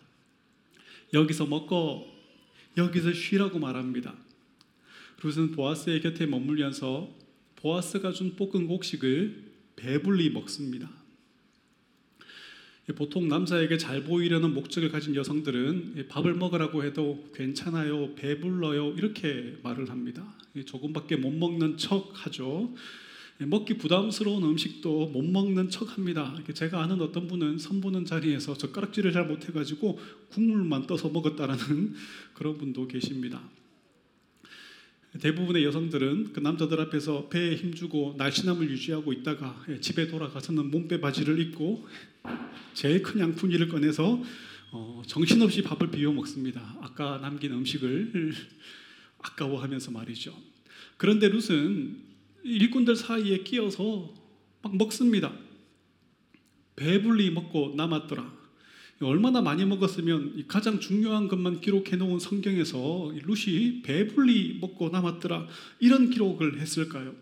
여기서 1.13 1.45
먹고 1.45 2.07
여기서 2.77 3.13
쉬라고 3.13 3.59
말합니다. 3.59 4.15
룻은 5.23 5.51
보아스의 5.51 6.01
곁에 6.01 6.25
머물면서 6.25 7.13
보아스가 7.57 8.11
준 8.11 8.35
볶은 8.35 8.67
곡식을 8.67 9.51
배불리 9.75 10.29
먹습니다. 10.31 11.00
보통 12.95 13.27
남자에게 13.27 13.77
잘 13.77 14.03
보이려는 14.03 14.53
목적을 14.53 14.89
가진 14.89 15.15
여성들은 15.15 16.07
밥을 16.09 16.33
먹으라고 16.35 16.83
해도 16.83 17.23
괜찮아요, 17.33 18.15
배불러요 18.15 18.93
이렇게 18.97 19.57
말을 19.63 19.89
합니다. 19.89 20.23
조금밖에 20.65 21.15
못 21.15 21.31
먹는 21.31 21.77
척 21.77 22.11
하죠. 22.13 22.73
먹기 23.39 23.77
부담스러운 23.77 24.43
음식도 24.43 25.07
못 25.07 25.23
먹는 25.23 25.69
척 25.69 25.97
합니다. 25.97 26.35
제가 26.53 26.83
아는 26.83 27.01
어떤 27.01 27.27
분은 27.27 27.57
선보는 27.57 28.05
자리에서 28.05 28.55
젓가락질을 28.55 29.13
잘 29.13 29.25
못해가지고 29.25 29.99
국물만 30.29 30.85
떠서 30.85 31.09
먹었다라는 31.09 31.95
그런 32.35 32.57
분도 32.57 32.87
계십니다. 32.87 33.41
대부분의 35.19 35.65
여성들은 35.65 36.31
그 36.31 36.39
남자들 36.39 36.79
앞에서 36.79 37.27
배에 37.27 37.55
힘주고 37.55 38.15
날씬함을 38.17 38.69
유지하고 38.69 39.11
있다가 39.11 39.65
예, 39.69 39.79
집에 39.81 40.07
돌아가서는 40.07 40.71
몸빼 40.71 41.01
바지를 41.01 41.39
입고 41.39 41.85
제일 42.73 43.01
큰 43.03 43.19
양푼이를 43.19 43.67
꺼내서 43.67 44.23
어, 44.71 45.01
정신없이 45.05 45.63
밥을 45.63 45.91
비워 45.91 46.13
먹습니다. 46.13 46.77
아까 46.79 47.19
남긴 47.21 47.51
음식을 47.51 48.33
아까워하면서 49.19 49.91
말이죠. 49.91 50.33
그런데 50.95 51.27
룻은 51.27 51.97
일꾼들 52.43 52.95
사이에 52.95 53.39
끼어서 53.39 54.13
막 54.61 54.77
먹습니다. 54.77 55.33
배불리 56.77 57.31
먹고 57.31 57.73
남았더라. 57.75 58.40
얼마나 59.01 59.41
많이 59.41 59.65
먹었으면 59.65 60.45
가장 60.47 60.79
중요한 60.79 61.27
것만 61.27 61.61
기록해 61.61 61.95
놓은 61.95 62.19
성경에서 62.19 63.13
룻이 63.23 63.81
배불리 63.81 64.59
먹고 64.61 64.89
남았더라 64.89 65.47
이런 65.79 66.09
기록을 66.09 66.59
했을까요? 66.59 67.13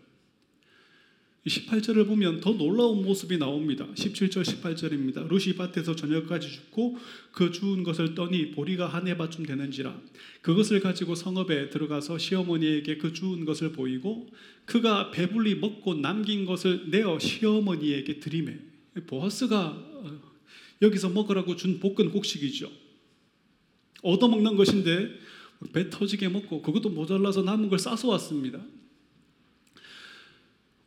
18절을 1.46 2.06
보면 2.06 2.40
더 2.40 2.52
놀라운 2.52 3.02
모습이 3.02 3.38
나옵니다. 3.38 3.86
17절 3.94 4.42
18절입니다. 4.44 5.26
룻이 5.26 5.56
밭에서 5.56 5.96
저녁까지 5.96 6.50
죽고 6.50 6.98
그 7.32 7.50
주운 7.50 7.82
것을 7.82 8.14
떠니 8.14 8.50
보리가 8.50 8.86
한 8.86 9.08
해바쯤 9.08 9.46
되는지라 9.46 9.98
그것을 10.42 10.80
가지고 10.80 11.14
성읍에 11.14 11.70
들어가서 11.70 12.18
시어머니에게 12.18 12.98
그 12.98 13.14
주운 13.14 13.46
것을 13.46 13.72
보이고 13.72 14.28
그가 14.66 15.10
배불리 15.10 15.54
먹고 15.56 15.94
남긴 15.94 16.44
것을 16.44 16.90
내어 16.90 17.18
시어머니에게 17.18 18.20
드리매 18.20 18.58
보아스가 19.06 19.68
어, 19.68 20.29
여기서 20.82 21.10
먹으라고 21.10 21.56
준 21.56 21.78
볶은 21.80 22.10
곡식이죠. 22.10 22.70
얻어먹는 24.02 24.56
것인데 24.56 25.10
배 25.72 25.90
터지게 25.90 26.28
먹고 26.28 26.62
그것도 26.62 26.90
모자라서 26.90 27.42
남은 27.42 27.68
걸 27.68 27.78
싸서 27.78 28.08
왔습니다. 28.08 28.64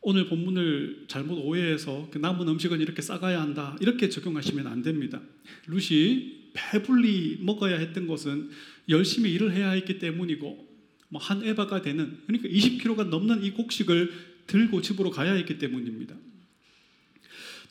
오늘 0.01 0.27
본문을 0.27 1.05
잘못 1.07 1.35
오해해서 1.35 2.09
그 2.11 2.17
남은 2.17 2.47
음식은 2.47 2.81
이렇게 2.81 3.01
싸가야 3.01 3.41
한다 3.41 3.77
이렇게 3.79 4.09
적용하시면 4.09 4.67
안 4.67 4.81
됩니다. 4.81 5.21
루시 5.67 6.51
배불리 6.53 7.37
먹어야 7.41 7.77
했던 7.77 8.07
것은 8.07 8.49
열심히 8.89 9.31
일을 9.31 9.53
해야 9.53 9.71
했기 9.71 9.99
때문이고 9.99 10.73
뭐 11.13 11.21
한 11.21 11.43
에바가 11.43 11.83
되는 11.83 12.17
그러니까 12.25 12.49
20kg가 12.49 13.07
넘는 13.07 13.43
이 13.43 13.51
곡식을 13.51 14.11
들고 14.47 14.81
집으로 14.81 15.11
가야 15.11 15.33
했기 15.33 15.59
때문입니다. 15.59 16.15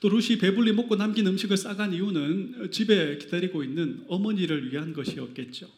또 0.03 0.09
루시 0.09 0.39
배불리 0.39 0.73
먹고 0.73 0.97
남긴 0.97 1.29
음식을 1.29 1.57
싸간 1.57 1.95
이유는 1.95 2.71
집에 2.73 3.19
기다리고 3.19 3.63
있는 3.63 4.05
어머니를 4.09 4.73
위한 4.73 4.93
것이었겠죠. 4.93 5.69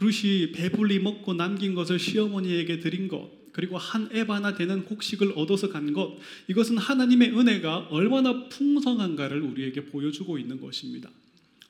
루시 0.00 0.52
배불리 0.54 0.98
먹고 0.98 1.32
남긴 1.32 1.74
것을 1.74 1.98
시어머니에게 1.98 2.78
드린 2.80 3.08
것 3.08 3.30
그리고 3.52 3.78
한 3.78 4.10
에바나 4.12 4.54
되는 4.54 4.84
곡식을 4.84 5.32
얻어서 5.34 5.70
간 5.70 5.94
것, 5.94 6.18
이것은 6.48 6.76
하나님의 6.76 7.36
은혜가 7.36 7.88
얼마나 7.90 8.48
풍성한가를 8.48 9.40
우리에게 9.40 9.86
보여주고 9.86 10.38
있는 10.38 10.60
것입니다. 10.60 11.10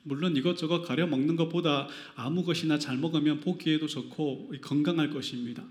물론 0.03 0.37
이것저것 0.37 0.83
가려 0.83 1.07
먹는 1.07 1.37
것보다 1.37 1.89
아무 2.17 2.45
것이나 2.45 2.79
잘 2.79 2.99
먹으면 2.99 3.39
보기에도 3.39 3.87
좋고 3.87 4.53
건강할 4.63 5.11
것입니다. 5.11 5.65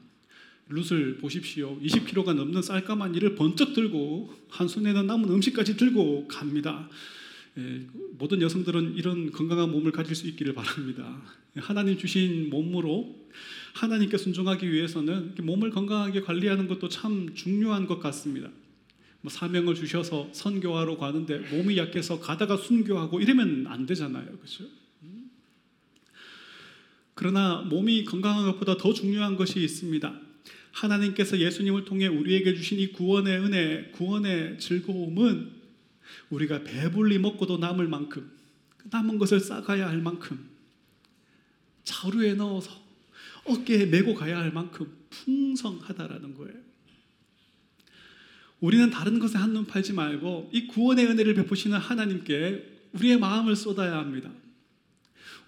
룻을 0.69 1.17
보십시오. 1.17 1.79
20kg가 1.79 2.33
넘는 2.33 2.61
쌀까만 2.61 3.15
이를 3.15 3.35
번쩍 3.35 3.73
들고 3.73 4.33
한 4.49 4.67
손에는 4.67 5.07
남은 5.07 5.29
음식까지 5.29 5.77
들고 5.77 6.27
갑니다. 6.27 6.89
예, 7.57 7.87
모든 8.17 8.41
여성들은 8.41 8.95
이런 8.95 9.31
건강한 9.31 9.71
몸을 9.71 9.91
가질 9.91 10.15
수 10.15 10.27
있기를 10.27 10.53
바랍니다. 10.53 11.21
하나님 11.55 11.97
주신 11.97 12.49
몸으로 12.49 13.15
하나님께 13.73 14.17
순종하기 14.17 14.71
위해서는 14.71 15.35
몸을 15.41 15.71
건강하게 15.71 16.21
관리하는 16.21 16.67
것도 16.67 16.89
참 16.89 17.33
중요한 17.33 17.87
것 17.87 17.99
같습니다. 17.99 18.49
뭐 19.21 19.31
사명을 19.31 19.75
주셔서 19.75 20.29
선교하러 20.31 20.97
가는데 20.97 21.39
몸이 21.51 21.77
약해서 21.77 22.19
가다가 22.19 22.55
순교하고 22.55 23.19
이러면 23.19 23.65
안 23.67 23.85
되잖아요. 23.85 24.25
그렇죠? 24.25 24.65
그러나 27.15 27.63
몸이 27.63 28.05
건강한 28.05 28.45
것보다 28.45 28.77
더 28.77 28.93
중요한 28.93 29.35
것이 29.35 29.61
있습니다. 29.61 30.28
하나님께서 30.71 31.37
예수님을 31.37 31.85
통해 31.85 32.07
우리에게 32.07 32.53
주신 32.55 32.79
이 32.79 32.91
구원의 32.91 33.39
은혜, 33.39 33.91
구원의 33.93 34.59
즐거움은 34.59 35.51
우리가 36.29 36.63
배불리 36.63 37.19
먹고도 37.19 37.57
남을 37.57 37.87
만큼 37.87 38.31
남은 38.91 39.17
것을 39.17 39.39
싸가야 39.39 39.87
할 39.87 39.99
만큼 39.99 40.49
자루에 41.83 42.33
넣어서 42.35 42.71
어깨에 43.45 43.87
메고 43.87 44.13
가야 44.13 44.39
할 44.39 44.51
만큼 44.51 44.91
풍성하다라는 45.09 46.35
거예요. 46.35 46.69
우리는 48.59 48.89
다른 48.89 49.19
것에 49.19 49.37
한눈 49.37 49.65
팔지 49.65 49.93
말고 49.93 50.51
이 50.53 50.67
구원의 50.67 51.05
은혜를 51.05 51.33
베푸시는 51.33 51.77
하나님께 51.77 52.89
우리의 52.93 53.17
마음을 53.17 53.55
쏟아야 53.55 53.97
합니다. 53.97 54.29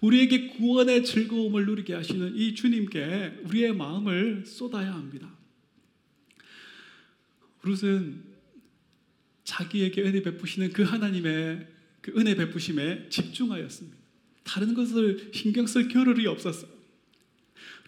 우리에게 0.02 0.48
구원의 0.48 1.04
즐거움을 1.04 1.64
누리게 1.64 1.94
하시는 1.94 2.34
이 2.36 2.54
주님께 2.54 3.42
우리의 3.44 3.74
마음을 3.74 4.44
쏟아야 4.44 4.92
합니다. 4.92 5.32
룻은 7.62 8.24
자기에게 9.44 10.02
은혜 10.02 10.22
베푸시는 10.22 10.72
그 10.72 10.82
하나님의 10.82 11.68
그 12.00 12.12
은혜 12.16 12.34
베푸심에 12.34 13.08
집중하였습니다. 13.10 13.96
다른 14.42 14.74
것을 14.74 15.30
신경 15.32 15.66
쓸 15.66 15.86
겨를이 15.88 16.26
없었어요. 16.26 16.70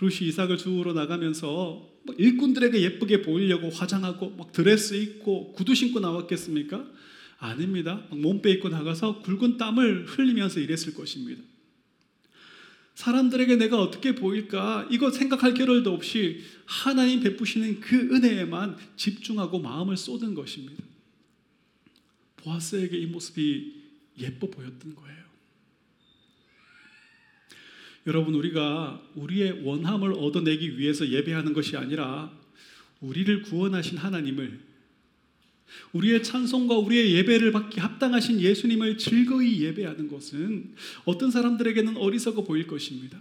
룻이 0.01 0.29
이삭을 0.29 0.57
주우러 0.57 0.93
나가면서 0.93 1.91
일꾼들에게 2.17 2.81
예쁘게 2.81 3.23
보이려고 3.23 3.71
화장하고 3.71 4.31
막 4.31 4.53
드레스 4.53 4.95
입고 4.95 5.53
구두 5.55 5.75
신고 5.75 5.99
나왔겠습니까? 5.99 6.87
아닙니다. 7.39 8.07
몸빼 8.11 8.53
입고 8.53 8.69
나가서 8.69 9.23
굵은 9.23 9.57
땀을 9.57 10.07
흘리면서 10.07 10.61
일했을 10.61 10.95
것입니다. 10.95 11.43
사람들에게 12.95 13.57
내가 13.57 13.81
어떻게 13.81 14.15
보일까 14.15 14.89
이거 14.91 15.11
생각할 15.11 15.55
겨를도 15.55 15.93
없이 15.93 16.43
하나님 16.65 17.21
베푸시는 17.21 17.81
그 17.81 18.15
은혜에만 18.15 18.77
집중하고 18.97 19.59
마음을 19.59 19.97
쏟은 19.97 20.35
것입니다. 20.35 20.83
보아스에게 22.37 22.99
이 22.99 23.07
모습이 23.07 23.83
예뻐 24.21 24.49
보였던 24.49 24.95
거예요. 24.95 25.25
여러분 28.07 28.35
우리가 28.35 29.03
우리의 29.15 29.65
원함을 29.65 30.13
얻어내기 30.13 30.79
위해서 30.79 31.09
예배하는 31.09 31.53
것이 31.55 31.77
아니라 31.77 32.31
우리를 33.01 33.43
구원하신 33.43 33.99
하나님을 33.99 34.61
우리의 35.93 36.23
찬송과 36.23 36.79
우리의 36.79 37.13
예배를 37.15 37.53
받기 37.53 37.81
합당하신 37.81 38.41
예수님을 38.41 38.99
즐거이 38.99 39.61
예배하는 39.63 40.09
것은 40.09 40.75
어떤 41.05 41.31
사람들에게는 41.31 41.97
어리석어 41.97 42.45
보일 42.45 42.67
것입니다. 42.67 43.21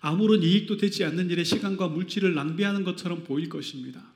아무런 0.00 0.42
이익도 0.42 0.76
되지 0.76 1.04
않는 1.04 1.30
일에 1.30 1.42
시간과 1.42 1.88
물질을 1.88 2.34
낭비하는 2.34 2.84
것처럼 2.84 3.24
보일 3.24 3.48
것입니다. 3.48 4.12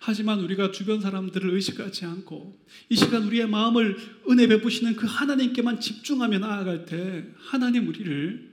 하지만 0.00 0.40
우리가 0.40 0.72
주변 0.72 1.00
사람들을 1.00 1.50
의식하지 1.50 2.06
않고 2.06 2.58
이 2.88 2.96
시간 2.96 3.24
우리의 3.24 3.46
마음을 3.48 3.96
은혜 4.30 4.46
베푸시는 4.46 4.96
그 4.96 5.06
하나님께만 5.06 5.78
집중하며 5.78 6.38
나아갈 6.38 6.86
때 6.86 7.26
하나님 7.36 7.86
우리를 7.86 8.50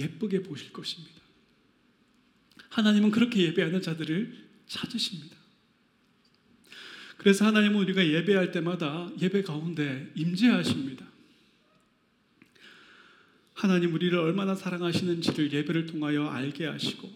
예쁘게 0.00 0.42
보실 0.42 0.72
것입니다. 0.72 1.20
하나님은 2.70 3.10
그렇게 3.10 3.42
예배하는 3.42 3.82
자들을 3.82 4.46
찾으십니다. 4.66 5.35
그래서 7.26 7.44
하나님은 7.44 7.80
우리가 7.80 8.06
예배할 8.06 8.52
때마다 8.52 9.10
예배 9.20 9.42
가운데 9.42 10.12
임재하십니다. 10.14 11.04
하나님 13.52 13.92
우리를 13.94 14.16
얼마나 14.16 14.54
사랑하시는지를 14.54 15.52
예배를 15.52 15.86
통하여 15.86 16.28
알게 16.28 16.66
하시고 16.66 17.10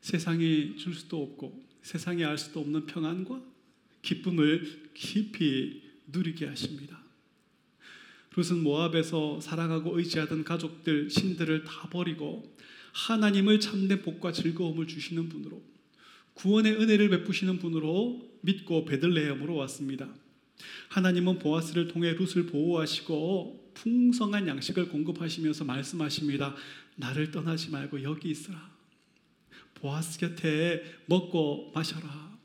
세상이 0.00 0.78
줄 0.78 0.92
수도 0.96 1.22
없고 1.22 1.64
세상에 1.82 2.24
알 2.24 2.38
수도 2.38 2.58
없는 2.58 2.86
평안과 2.86 3.40
기쁨을 4.02 4.90
깊이 4.94 5.82
누리게 6.08 6.46
하십니다. 6.46 7.00
룻은 8.34 8.64
모압에서 8.64 9.40
사랑하고 9.40 9.96
의지하던 9.96 10.42
가족들, 10.42 11.08
신들을 11.08 11.62
다 11.62 11.88
버리고 11.88 12.52
하나님을 12.94 13.60
참된 13.60 14.02
복과 14.02 14.32
즐거움을 14.32 14.88
주시는 14.88 15.28
분으로 15.28 15.62
구원의 16.34 16.72
은혜를 16.80 17.10
베푸시는 17.10 17.60
분으로 17.60 18.31
믿고 18.42 18.84
베들레헴으로 18.84 19.54
왔습니다. 19.56 20.08
하나님은 20.88 21.38
보아스를 21.38 21.88
통해 21.88 22.12
룻을 22.12 22.46
보호하시고 22.46 23.72
풍성한 23.74 24.46
양식을 24.46 24.88
공급하시면서 24.88 25.64
말씀하십니다. 25.64 26.54
나를 26.96 27.30
떠나지 27.30 27.70
말고 27.70 28.02
여기 28.02 28.30
있으라. 28.30 28.70
보아스 29.74 30.18
곁에 30.18 30.82
먹고 31.06 31.72
마셔라. 31.74 32.38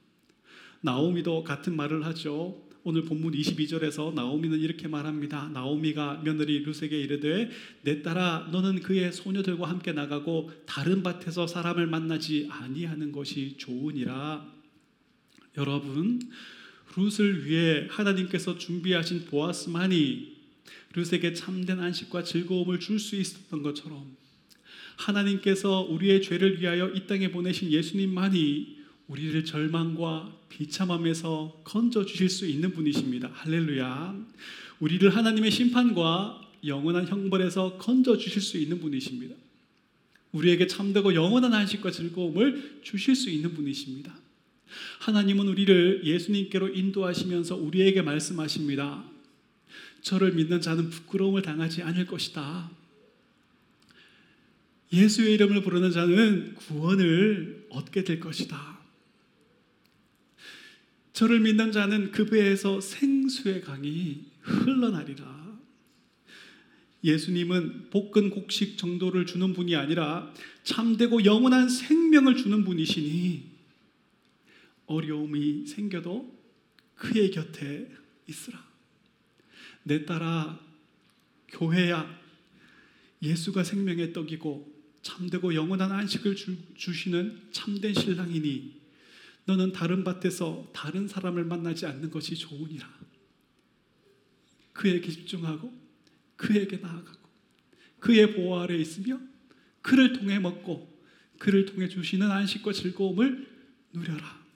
나오미도 0.81 1.43
같은 1.43 1.75
말을 1.75 2.05
하죠. 2.05 2.63
오늘 2.83 3.03
본문 3.03 3.33
22절에서 3.33 4.13
나오미는 4.13 4.60
이렇게 4.60 4.88
말합니다. 4.88 5.49
나오미가 5.49 6.21
며느리 6.23 6.63
룻에게 6.63 6.97
이르되 6.97 7.49
내 7.81 8.01
딸아 8.01 8.47
너는 8.51 8.81
그의 8.81 9.12
소녀들과 9.12 9.67
함께 9.67 9.91
나가고 9.91 10.51
다른 10.65 11.03
밭에서 11.03 11.47
사람을 11.47 11.88
만나지 11.88 12.47
아니하는 12.49 13.12
것이 13.12 13.57
좋으니라. 13.57 14.57
여러분 15.58 16.22
룻을 16.96 17.46
위해 17.46 17.88
하나님께서 17.89 18.58
준비하신 18.58 19.26
보아스만이 19.26 20.38
룻에게 20.93 21.34
참된 21.34 21.80
안식과 21.80 22.24
즐거움을 22.24 22.80
줄 22.80 23.00
수 23.00 23.15
있었던 23.15 23.62
것처럼 23.62 24.15
하나님께서 24.98 25.82
우리의 25.82 26.22
죄를 26.22 26.60
위하여 26.60 26.89
이 26.89 27.06
땅에 27.06 27.32
보내신 27.32 27.72
예수님만이 27.72 28.78
우리를 29.08 29.46
절망과 29.46 30.36
비참함에서 30.50 31.62
건져 31.63 32.06
주실 32.06 32.30
수 32.30 32.46
있는 32.48 32.74
분이십니다. 32.74 33.30
할렐루야. 33.34 34.15
우리를 34.80 35.15
하나님의 35.15 35.52
심판과 35.52 36.41
영원한 36.65 37.08
형벌에서 37.08 37.78
건져 37.78 38.17
주실 38.17 38.41
수 38.41 38.58
있는 38.58 38.80
분이십니다. 38.80 39.36
우리에게 40.32 40.67
참되고 40.67 41.13
영원한 41.13 41.54
안식과 41.54 41.91
즐거움을 41.91 42.82
주실 42.84 43.15
수 43.15 43.30
있는 43.30 43.54
분이십니다. 43.54 44.13
하나님은 44.99 45.47
우리를 45.47 46.01
예수님께로 46.03 46.69
인도하시면서 46.69 47.56
우리에게 47.56 48.01
말씀하십니다. 48.01 49.03
저를 50.01 50.34
믿는 50.34 50.62
자는 50.62 50.89
부끄러움을 50.89 51.41
당하지 51.41 51.84
않을 51.84 52.06
것이다. 52.06 52.71
예수의 54.93 55.34
이름을 55.34 55.63
부르는 55.63 55.91
자는 55.91 56.56
구원을 56.56 57.67
얻게 57.69 58.03
될 58.03 58.19
것이다. 58.19 58.77
저를 61.13 61.39
믿는 61.39 61.71
자는 61.71 62.12
그 62.12 62.25
배에서 62.25 62.80
생수의 62.80 63.62
강이 63.62 64.25
흘러나리라. 64.41 65.58
예수님은 67.03 67.89
볶은 67.89 68.30
곡식 68.30 68.77
정도를 68.77 69.25
주는 69.25 69.53
분이 69.53 69.75
아니라 69.75 70.32
참되고 70.63 71.25
영원한 71.25 71.69
생명을 71.69 72.38
주는 72.38 72.63
분이시니 72.63 73.57
어려움이 74.88 75.67
생겨도 75.67 76.36
그의 76.95 77.32
곁에 77.32 77.91
있으라. 78.28 78.65
내 79.84 80.06
딸아, 80.06 80.60
교회야, 81.50 82.19
예수가 83.21 83.63
생명의 83.63 84.13
떡이고 84.13 84.76
참되고 85.02 85.54
영원한 85.56 85.91
안식을 85.91 86.36
주, 86.36 86.58
주시는 86.76 87.50
참된 87.52 87.93
신랑이니 87.93 88.82
너는 89.45 89.71
다른 89.71 90.04
밭에서 90.04 90.69
다른 90.73 91.08
사람을 91.08 91.45
만나지 91.45 91.86
않는 91.86 92.10
것이 92.10 92.36
좋으니라. 92.36 92.88
그에게 94.73 95.10
집중하고 95.10 95.73
그에게 96.36 96.78
나아가고 96.78 97.28
그의 98.00 98.36
보호 98.36 98.60
아래 98.60 98.76
있으며 98.76 99.19
그를 99.82 100.13
통해 100.13 100.38
먹고 100.39 101.02
그를 101.39 101.65
통해 101.65 101.88
주시는 101.88 102.30
안식과 102.30 102.73
즐거움을 102.73 103.47
누려라. 103.93 104.46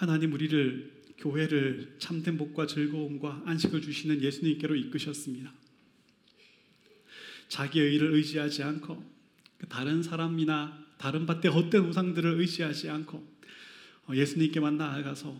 하나님 0.00 0.32
우리를 0.32 0.90
교회를 1.18 1.96
참된 1.98 2.38
복과 2.38 2.66
즐거움과 2.66 3.42
안식을 3.44 3.82
주시는 3.82 4.22
예수님께로 4.22 4.74
이끄셨습니다. 4.74 5.52
자기의 7.48 7.90
의를 7.90 8.14
의지하지 8.14 8.62
않고 8.62 9.04
다른 9.68 10.02
사람이나 10.02 10.86
다른 10.96 11.26
밭의 11.26 11.52
헛된 11.52 11.84
우상들을 11.84 12.40
의지하지 12.40 12.88
않고 12.88 13.30
예수님께만 14.10 14.78
나아가서 14.78 15.38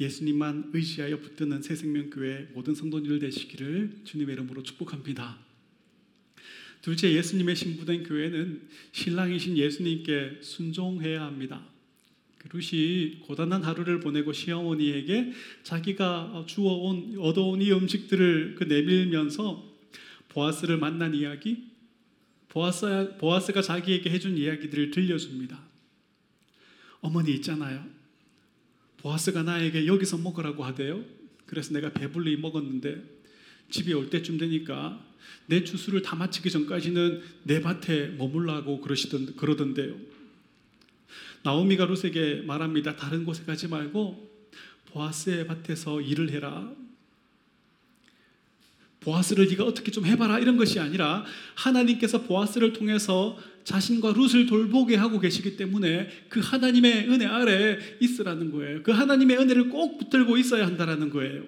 예수님만 0.00 0.72
의지하여 0.74 1.20
붙드는 1.20 1.62
새 1.62 1.76
생명교회 1.76 2.48
모든 2.54 2.74
성도님들 2.74 3.20
되시기를 3.20 4.00
주님의 4.02 4.32
이름으로 4.32 4.64
축복합니다. 4.64 5.38
둘째, 6.80 7.12
예수님의 7.12 7.54
신부된 7.54 8.02
교회는 8.02 8.68
신랑이신 8.90 9.56
예수님께 9.56 10.40
순종해야 10.40 11.22
합니다. 11.22 11.70
루시 12.50 13.20
고단한 13.22 13.62
하루를 13.62 14.00
보내고 14.00 14.32
시어머니에게 14.32 15.32
자기가 15.62 16.44
주워온 16.46 17.16
얻어온 17.18 17.62
이 17.62 17.72
음식들을 17.72 18.56
그 18.56 18.64
내밀면서 18.64 19.72
보아스를 20.28 20.78
만난 20.78 21.14
이야기, 21.14 21.64
보아스, 22.48 23.16
보아스가 23.18 23.62
자기에게 23.62 24.10
해준 24.10 24.36
이야기들을 24.36 24.90
들려줍니다. 24.90 25.58
어머니 27.00 27.32
있잖아요. 27.34 27.84
보아스가 28.98 29.42
나에게 29.42 29.86
여기서 29.86 30.18
먹으라고 30.18 30.64
하대요. 30.64 31.04
그래서 31.46 31.72
내가 31.74 31.92
배불리 31.92 32.36
먹었는데 32.36 33.02
집에 33.70 33.92
올 33.92 34.10
때쯤 34.10 34.38
되니까 34.38 35.04
내 35.46 35.64
주수를 35.64 36.02
다 36.02 36.14
마치기 36.16 36.50
전까지는 36.50 37.22
내 37.44 37.60
밭에 37.60 38.14
머물라고 38.18 38.80
그러시던 38.80 39.36
그러던데요. 39.36 40.11
나오미가 41.42 41.86
룻에게 41.86 42.42
말합니다. 42.46 42.96
다른 42.96 43.24
곳에 43.24 43.44
가지 43.44 43.68
말고 43.68 44.30
보아스의 44.86 45.46
밭에서 45.46 46.00
일을 46.00 46.30
해라. 46.30 46.72
보아스를 49.00 49.48
네가 49.48 49.64
어떻게 49.64 49.90
좀 49.90 50.06
해봐라 50.06 50.38
이런 50.38 50.56
것이 50.56 50.78
아니라 50.78 51.24
하나님께서 51.56 52.22
보아스를 52.22 52.72
통해서 52.72 53.36
자신과 53.64 54.12
룻을 54.12 54.46
돌보게 54.46 54.96
하고 54.96 55.18
계시기 55.18 55.56
때문에 55.56 56.08
그 56.28 56.40
하나님의 56.40 57.08
은혜 57.08 57.26
아래 57.26 57.78
있으라는 58.00 58.52
거예요. 58.52 58.82
그 58.82 58.92
하나님의 58.92 59.38
은혜를 59.38 59.70
꼭 59.70 59.98
붙들고 59.98 60.36
있어야 60.36 60.66
한다라는 60.66 61.10
거예요. 61.10 61.44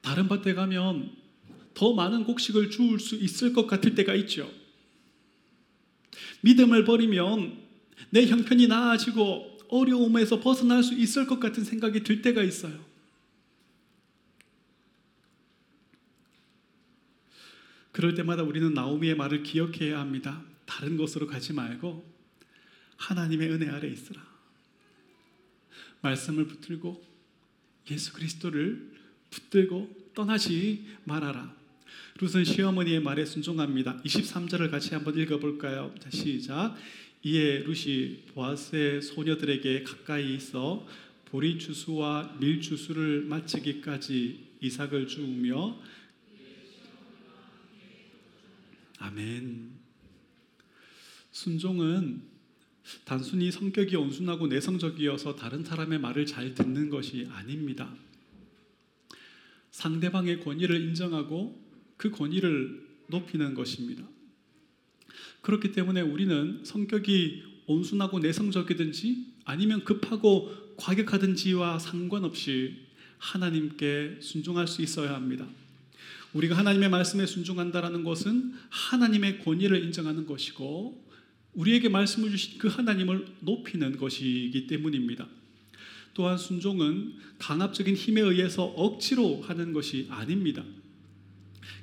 다른 0.00 0.26
밭에 0.28 0.54
가면 0.54 1.10
더 1.74 1.92
많은 1.92 2.24
곡식을 2.24 2.70
주울 2.70 2.98
수 2.98 3.14
있을 3.14 3.52
것 3.52 3.66
같을 3.66 3.94
때가 3.94 4.14
있죠. 4.14 4.50
믿음을 6.40 6.84
버리면 6.84 7.67
내 8.10 8.26
형편이 8.26 8.68
나아지고 8.68 9.58
어려움에서 9.68 10.40
벗어날 10.40 10.82
수 10.82 10.94
있을 10.94 11.26
것 11.26 11.40
같은 11.40 11.64
생각이 11.64 12.02
들 12.02 12.22
때가 12.22 12.42
있어요. 12.42 12.86
그럴 17.92 18.14
때마다 18.14 18.42
우리는 18.42 18.72
나오미의 18.74 19.16
말을 19.16 19.42
기억해야 19.42 19.98
합니다. 19.98 20.44
다른 20.66 20.96
곳으로 20.96 21.26
가지 21.26 21.52
말고 21.52 22.08
하나님의 22.96 23.50
은혜 23.50 23.68
아래 23.68 23.88
있으라. 23.88 24.24
말씀을 26.00 26.46
붙들고 26.46 27.04
예수 27.90 28.12
그리스도를 28.12 28.92
붙들고 29.30 30.10
떠나지 30.14 30.86
말아라. 31.04 31.54
룻은 32.20 32.44
시어머니의 32.44 33.00
말에 33.00 33.24
순종합니다. 33.24 34.00
23절을 34.02 34.70
같이 34.70 34.94
한번 34.94 35.16
읽어볼까요? 35.16 35.94
자, 36.00 36.10
시작. 36.10 36.76
이에 37.22 37.58
룻이 37.58 38.24
보아스의 38.28 39.02
소녀들에게 39.02 39.82
가까이 39.82 40.34
있어 40.34 40.86
보리 41.26 41.58
주수와 41.58 42.36
밀 42.40 42.60
주수를 42.60 43.22
마치기까지 43.22 44.48
이삭을 44.60 45.06
주우며 45.08 45.78
아멘. 48.98 49.70
순종은 51.30 52.22
단순히 53.04 53.50
성격이 53.52 53.94
온순하고 53.96 54.46
내성적이어서 54.46 55.36
다른 55.36 55.62
사람의 55.64 56.00
말을 56.00 56.26
잘 56.26 56.54
듣는 56.54 56.88
것이 56.88 57.28
아닙니다. 57.30 57.94
상대방의 59.70 60.40
권위를 60.40 60.80
인정하고 60.80 61.62
그 61.96 62.10
권위를 62.10 62.88
높이는 63.08 63.54
것입니다. 63.54 64.04
그렇기 65.42 65.72
때문에 65.72 66.00
우리는 66.00 66.60
성격이 66.64 67.42
온순하고 67.66 68.18
내성적이든지 68.18 69.26
아니면 69.44 69.84
급하고 69.84 70.50
과격하든지와 70.76 71.78
상관없이 71.78 72.86
하나님께 73.18 74.18
순종할 74.20 74.66
수 74.66 74.82
있어야 74.82 75.14
합니다. 75.14 75.46
우리가 76.32 76.56
하나님의 76.56 76.88
말씀에 76.90 77.26
순종한다라는 77.26 78.04
것은 78.04 78.54
하나님의 78.68 79.40
권위를 79.44 79.82
인정하는 79.84 80.26
것이고 80.26 81.06
우리에게 81.54 81.88
말씀을 81.88 82.30
주신 82.30 82.58
그 82.58 82.68
하나님을 82.68 83.26
높이는 83.40 83.96
것이기 83.96 84.66
때문입니다. 84.66 85.26
또한 86.14 86.36
순종은 86.36 87.14
강압적인 87.38 87.94
힘에 87.94 88.20
의해서 88.20 88.64
억지로 88.64 89.42
하는 89.42 89.72
것이 89.72 90.06
아닙니다. 90.10 90.64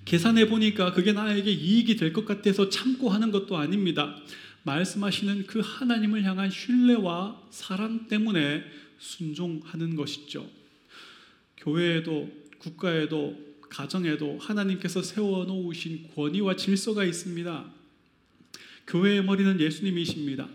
계산해 0.06 0.48
보니까 0.50 0.93
그게 0.93 1.13
나에게 1.13 1.52
이익이 1.52 1.95
될 1.95 2.13
것 2.13 2.26
같아서 2.26 2.69
참고 2.69 3.10
하는 3.10 3.32
것도 3.32 3.58
아닙니다. 3.58 4.15
말씀하시는 4.63 5.45
그 5.48 5.62
하나님을 5.63 6.24
향한 6.24 6.50
신뢰와 6.50 7.48
사랑 7.52 8.08
때문에 8.08 8.63
순종하는 9.00 9.95
것이죠. 9.95 10.50
교회에도 11.58 12.30
국가에도 12.60 13.38
가정에도 13.69 14.38
하나님께서 14.39 15.02
세워 15.02 15.45
놓으신 15.45 16.10
권위와 16.15 16.56
질서가 16.56 17.04
있습니다. 17.04 17.65
교회의 18.88 19.24
머리는 19.24 19.60
예수님이십니다. 19.60 20.48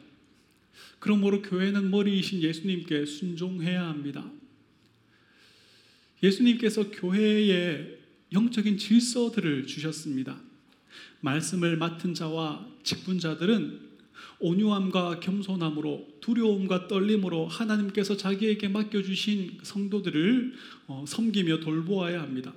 그러므로 0.98 1.42
교회는 1.42 1.90
머리이신 1.90 2.42
예수님께 2.42 3.06
순종해야 3.06 3.86
합니다. 3.88 4.30
예수님께서 6.22 6.90
교회에 6.90 7.99
영적인 8.32 8.78
질서들을 8.78 9.66
주셨습니다. 9.66 10.40
말씀을 11.20 11.76
맡은 11.76 12.14
자와 12.14 12.66
직분자들은 12.82 13.90
온유함과 14.38 15.20
겸손함으로 15.20 16.08
두려움과 16.20 16.88
떨림으로 16.88 17.46
하나님께서 17.46 18.16
자기에게 18.16 18.68
맡겨주신 18.68 19.58
성도들을 19.62 20.54
어, 20.86 21.04
섬기며 21.06 21.60
돌보아야 21.60 22.22
합니다. 22.22 22.54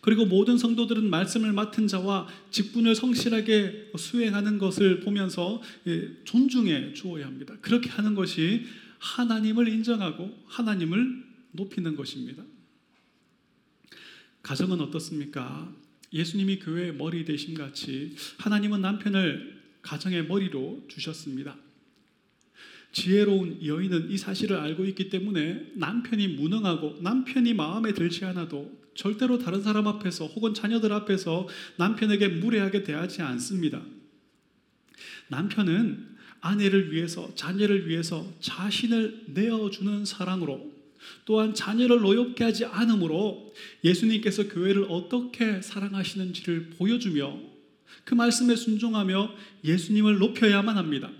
그리고 0.00 0.26
모든 0.26 0.58
성도들은 0.58 1.08
말씀을 1.10 1.52
맡은 1.52 1.88
자와 1.88 2.28
직분을 2.50 2.94
성실하게 2.94 3.92
수행하는 3.96 4.58
것을 4.58 5.00
보면서 5.00 5.60
예, 5.86 6.10
존중해 6.24 6.94
주어야 6.94 7.26
합니다. 7.26 7.56
그렇게 7.60 7.88
하는 7.90 8.14
것이 8.14 8.64
하나님을 8.98 9.68
인정하고 9.68 10.36
하나님을 10.46 11.24
높이는 11.52 11.96
것입니다. 11.96 12.44
가정은 14.48 14.80
어떻습니까? 14.80 15.70
예수님이 16.10 16.58
교회의 16.60 16.94
머리 16.94 17.26
되심 17.26 17.52
같이 17.52 18.16
하나님은 18.38 18.80
남편을 18.80 19.60
가정의 19.82 20.26
머리로 20.26 20.86
주셨습니다. 20.88 21.54
지혜로운 22.92 23.62
여인은 23.62 24.10
이 24.10 24.16
사실을 24.16 24.56
알고 24.56 24.86
있기 24.86 25.10
때문에 25.10 25.72
남편이 25.74 26.28
무능하고 26.28 26.96
남편이 27.02 27.52
마음에 27.52 27.92
들지 27.92 28.24
않아도 28.24 28.72
절대로 28.94 29.38
다른 29.38 29.62
사람 29.62 29.86
앞에서 29.86 30.26
혹은 30.28 30.54
자녀들 30.54 30.94
앞에서 30.94 31.46
남편에게 31.76 32.28
무례하게 32.28 32.84
대하지 32.84 33.20
않습니다. 33.20 33.82
남편은 35.28 36.16
아내를 36.40 36.90
위해서 36.90 37.34
자녀를 37.34 37.86
위해서 37.86 38.26
자신을 38.40 39.24
내어주는 39.26 40.06
사랑으로 40.06 40.77
또한 41.24 41.54
자녀를 41.54 42.00
노엽게 42.00 42.44
하지 42.44 42.64
않으므로 42.64 43.52
예수님께서 43.84 44.48
교회를 44.48 44.86
어떻게 44.88 45.60
사랑하시는지를 45.60 46.70
보여주며 46.70 47.38
그 48.04 48.14
말씀에 48.14 48.56
순종하며 48.56 49.34
예수님을 49.64 50.18
높여야만 50.18 50.76
합니다. 50.76 51.10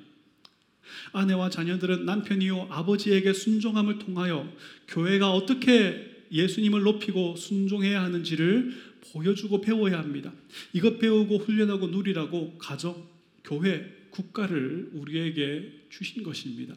아내와 1.12 1.51
자녀들은 1.51 2.05
남편이요 2.05 2.68
아버지에게 2.70 3.33
순종함을 3.33 3.98
통하여 3.98 4.51
교회가 4.88 5.33
어떻게 5.33 6.24
예수님을 6.31 6.83
높이고 6.83 7.37
순종해야 7.37 8.03
하는지를 8.03 8.72
보여주고 9.12 9.61
배워야 9.61 9.98
합니다. 9.98 10.33
이것 10.72 10.98
배우고 10.98 11.38
훈련하고 11.38 11.88
누리라고 11.88 12.59
가정, 12.59 13.07
교회, 13.44 13.98
국가를 14.11 14.90
우리에게 14.92 15.87
주신 15.90 16.22
것입니다. 16.22 16.74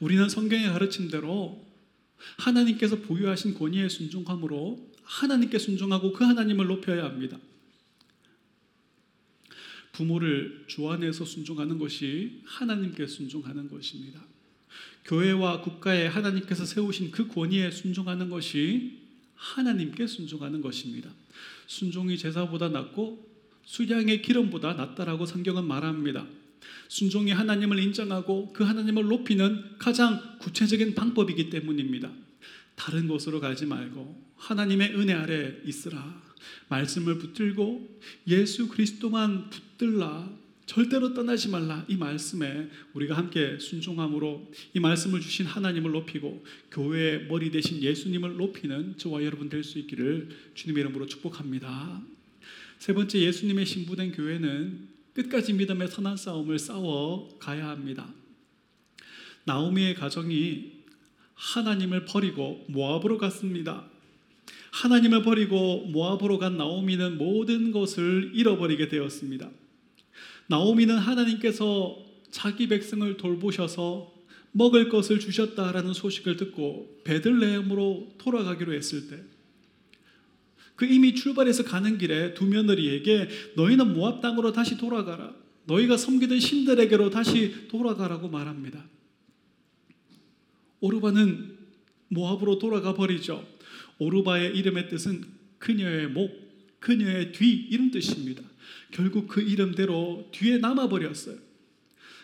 우리는 0.00 0.28
성경에 0.28 0.68
가르친 0.68 1.08
대로 1.08 1.63
하나님께서 2.38 2.96
보유하신 2.96 3.54
권위에 3.54 3.88
순종함으로 3.88 4.92
하나님께 5.02 5.58
순종하고 5.58 6.12
그 6.12 6.24
하나님을 6.24 6.66
높여야 6.66 7.04
합니다. 7.04 7.38
부모를 9.92 10.64
주 10.66 10.90
안에서 10.90 11.24
순종하는 11.24 11.78
것이 11.78 12.42
하나님께 12.44 13.06
순종하는 13.06 13.70
것입니다. 13.70 14.20
교회와 15.04 15.60
국가에 15.60 16.06
하나님께서 16.06 16.64
세우신 16.64 17.10
그 17.10 17.28
권위에 17.28 17.70
순종하는 17.70 18.30
것이 18.30 19.04
하나님께 19.34 20.06
순종하는 20.06 20.60
것입니다. 20.60 21.10
순종이 21.66 22.18
제사보다 22.18 22.70
낫고 22.70 23.34
수량의 23.64 24.22
기름보다 24.22 24.74
낫다라고 24.74 25.26
성경은 25.26 25.64
말합니다. 25.66 26.26
순종이 26.88 27.32
하나님을 27.32 27.78
인정하고 27.78 28.52
그 28.52 28.64
하나님을 28.64 29.04
높이는 29.04 29.76
가장 29.78 30.38
구체적인 30.38 30.94
방법이기 30.94 31.50
때문입니다. 31.50 32.10
다른 32.74 33.08
곳으로 33.08 33.40
가지 33.40 33.66
말고 33.66 34.32
하나님의 34.36 34.94
은혜 34.96 35.12
아래 35.12 35.54
있으라. 35.64 36.22
말씀을 36.68 37.18
붙들고 37.18 38.00
예수 38.28 38.68
그리스도만 38.68 39.50
붙들라. 39.50 40.44
절대로 40.66 41.12
떠나지 41.12 41.50
말라. 41.50 41.84
이 41.88 41.96
말씀에 41.96 42.70
우리가 42.94 43.16
함께 43.16 43.58
순종함으로 43.58 44.50
이 44.72 44.80
말씀을 44.80 45.20
주신 45.20 45.44
하나님을 45.44 45.92
높이고 45.92 46.44
교회의 46.70 47.26
머리 47.26 47.50
대신 47.50 47.82
예수님을 47.82 48.36
높이는 48.36 48.94
저와 48.96 49.22
여러분 49.24 49.48
될 49.48 49.62
수 49.62 49.78
있기를 49.78 50.30
주님의 50.54 50.82
이름으로 50.82 51.06
축복합니다. 51.06 52.02
세 52.78 52.92
번째 52.92 53.18
예수님의 53.20 53.66
신부된 53.66 54.12
교회는 54.12 54.93
끝까지 55.14 55.52
믿음의 55.52 55.88
선한 55.88 56.16
싸움을 56.16 56.58
싸워 56.58 57.28
가야 57.38 57.68
합니다. 57.68 58.12
나오미의 59.44 59.94
가정이 59.94 60.72
하나님을 61.34 62.04
버리고 62.04 62.64
모압으로 62.68 63.18
갔습니다. 63.18 63.84
하나님을 64.72 65.22
버리고 65.22 65.86
모압으로 65.86 66.38
간 66.38 66.56
나오미는 66.56 67.18
모든 67.18 67.70
것을 67.70 68.32
잃어버리게 68.34 68.88
되었습니다. 68.88 69.50
나오미는 70.48 70.98
하나님께서 70.98 71.96
자기 72.30 72.68
백성을 72.68 73.16
돌보셔서 73.16 74.12
먹을 74.52 74.88
것을 74.88 75.20
주셨다라는 75.20 75.94
소식을 75.94 76.36
듣고 76.36 77.00
베들레헴으로 77.04 78.14
돌아가기로 78.18 78.72
했을 78.72 79.08
때, 79.08 79.22
그 80.76 80.86
이미 80.86 81.14
출발해서 81.14 81.64
가는 81.64 81.98
길에 81.98 82.34
두 82.34 82.46
며느리에게 82.46 83.28
너희는 83.56 83.94
모압 83.94 84.20
땅으로 84.20 84.52
다시 84.52 84.76
돌아가라. 84.76 85.34
너희가 85.66 85.96
섬기던 85.96 86.40
신들에게로 86.40 87.10
다시 87.10 87.68
돌아가라고 87.68 88.28
말합니다. 88.28 88.84
오르바는 90.80 91.56
모압으로 92.08 92.58
돌아가 92.58 92.94
버리죠. 92.94 93.46
오르바의 93.98 94.56
이름의 94.56 94.88
뜻은 94.88 95.24
그녀의 95.58 96.08
목, 96.08 96.80
그녀의 96.80 97.32
뒤 97.32 97.50
이런 97.70 97.90
뜻입니다. 97.90 98.42
결국 98.90 99.28
그 99.28 99.40
이름대로 99.40 100.28
뒤에 100.32 100.58
남아 100.58 100.88
버렸어요. 100.88 101.38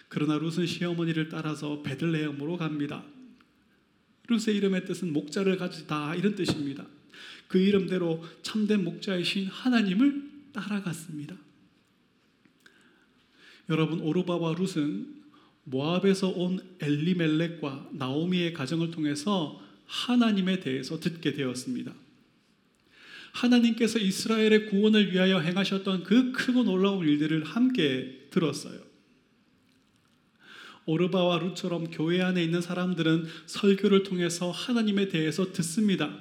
그러나 0.09 0.37
룻은 0.39 0.67
시어머니를 0.67 1.29
따라서 1.29 1.83
베들레헴으로 1.83 2.57
갑니다. 2.57 3.05
룻의 4.29 4.57
이름의 4.57 4.85
뜻은 4.85 5.13
목자를 5.13 5.57
가지다 5.57 6.15
이런 6.17 6.35
뜻입니다. 6.35 6.87
그 7.49 7.59
이름대로 7.59 8.25
참된 8.43 8.85
목자이신 8.85 9.47
하나님을 9.47 10.31
따라갔습니다. 10.53 11.37
여러분 13.69 14.01
오르바와 14.01 14.55
룻은 14.55 15.21
모압에서 15.65 16.29
온 16.29 16.61
엘리멜렉과 16.81 17.91
나오미의 17.93 18.53
가정을 18.53 18.91
통해서 18.91 19.61
하나님에 19.87 20.61
대해서 20.61 20.99
듣게 20.99 21.33
되었습니다. 21.33 21.93
하나님께서 23.33 23.99
이스라엘의 23.99 24.67
구원을 24.67 25.13
위하여 25.13 25.39
행하셨던 25.39 26.05
그 26.05 26.33
크고 26.33 26.65
놀라운 26.65 27.07
일들을 27.07 27.45
함께 27.45 28.27
들었어요. 28.31 28.81
오르바와 30.87 31.39
룻처럼 31.39 31.91
교회 31.91 32.21
안에 32.21 32.43
있는 32.43 32.61
사람들은 32.61 33.27
설교를 33.47 34.03
통해서 34.03 34.51
하나님에 34.51 35.09
대해서 35.09 35.53
듣습니다. 35.53 36.19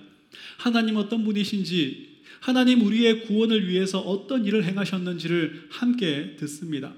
하나님 0.57 0.97
어떤 0.97 1.23
분이신지, 1.23 2.09
하나님 2.39 2.81
우리의 2.81 3.25
구원을 3.25 3.67
위해서 3.67 3.99
어떤 3.99 4.45
일을 4.45 4.63
행하셨는지를 4.63 5.67
함께 5.69 6.35
듣습니다. 6.37 6.93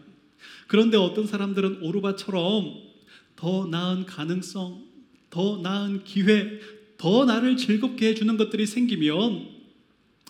그런데 0.67 0.97
어떤 0.97 1.27
사람들은 1.27 1.81
오르바처럼 1.81 2.91
더 3.35 3.65
나은 3.65 4.05
가능성, 4.05 4.83
더 5.29 5.57
나은 5.57 6.03
기회, 6.03 6.59
더 6.97 7.25
나를 7.25 7.57
즐겁게 7.57 8.09
해주는 8.09 8.37
것들이 8.37 8.65
생기면 8.65 9.47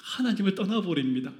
하나님을 0.02 0.56
떠나버립니다. 0.56 1.34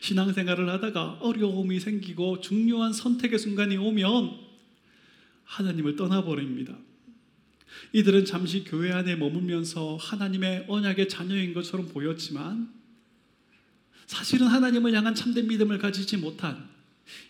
신앙생활을 0.00 0.68
하다가 0.68 1.18
어려움이 1.20 1.80
생기고 1.80 2.40
중요한 2.40 2.92
선택의 2.92 3.38
순간이 3.38 3.76
오면 3.76 4.50
하나님을 5.44 5.96
떠나버립니다. 5.96 6.76
이들은 7.92 8.24
잠시 8.24 8.64
교회 8.64 8.92
안에 8.92 9.16
머물면서 9.16 9.96
하나님의 9.96 10.66
언약의 10.68 11.08
자녀인 11.08 11.54
것처럼 11.54 11.88
보였지만 11.88 12.72
사실은 14.06 14.48
하나님을 14.48 14.92
향한 14.94 15.14
참된 15.14 15.46
믿음을 15.46 15.78
가지지 15.78 16.16
못한 16.16 16.68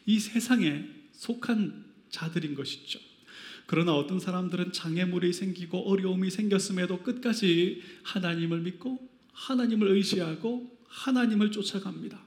이 0.07 0.19
세상에 0.19 0.87
속한 1.13 1.85
자들인 2.11 2.55
것이죠. 2.55 2.99
그러나 3.67 3.95
어떤 3.95 4.19
사람들은 4.19 4.73
장애물이 4.73 5.33
생기고 5.33 5.89
어려움이 5.91 6.31
생겼음에도 6.31 7.03
끝까지 7.03 7.83
하나님을 8.03 8.61
믿고 8.61 9.09
하나님을 9.33 9.89
의지하고 9.89 10.77
하나님을 10.89 11.53
쫓아갑니다. 11.53 12.21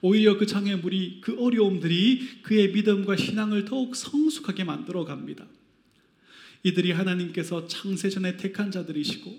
오히려 0.00 0.38
그 0.38 0.46
장애물이 0.46 1.20
그 1.20 1.36
어려움들이 1.38 2.42
그의 2.42 2.72
믿음과 2.72 3.16
신앙을 3.16 3.64
더욱 3.64 3.96
성숙하게 3.96 4.64
만들어 4.64 5.04
갑니다. 5.04 5.46
이들이 6.66 6.90
하나님께서 6.90 7.68
창세전에 7.68 8.38
택한 8.38 8.72
자들이시고 8.72 9.32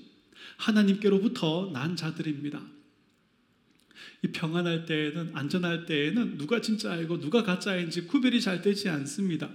하나님께로부터 0.56 1.72
난 1.74 1.98
자들입니다. 1.98 2.66
이 4.24 4.28
평안할 4.32 4.86
때에는 4.86 5.32
안전할 5.36 5.86
때에는 5.86 6.38
누가 6.38 6.62
진짜이고 6.62 7.20
누가 7.20 7.44
가짜인지 7.44 8.08
구별이 8.08 8.40
잘 8.40 8.62
되지 8.62 8.88
않습니다. 8.88 9.50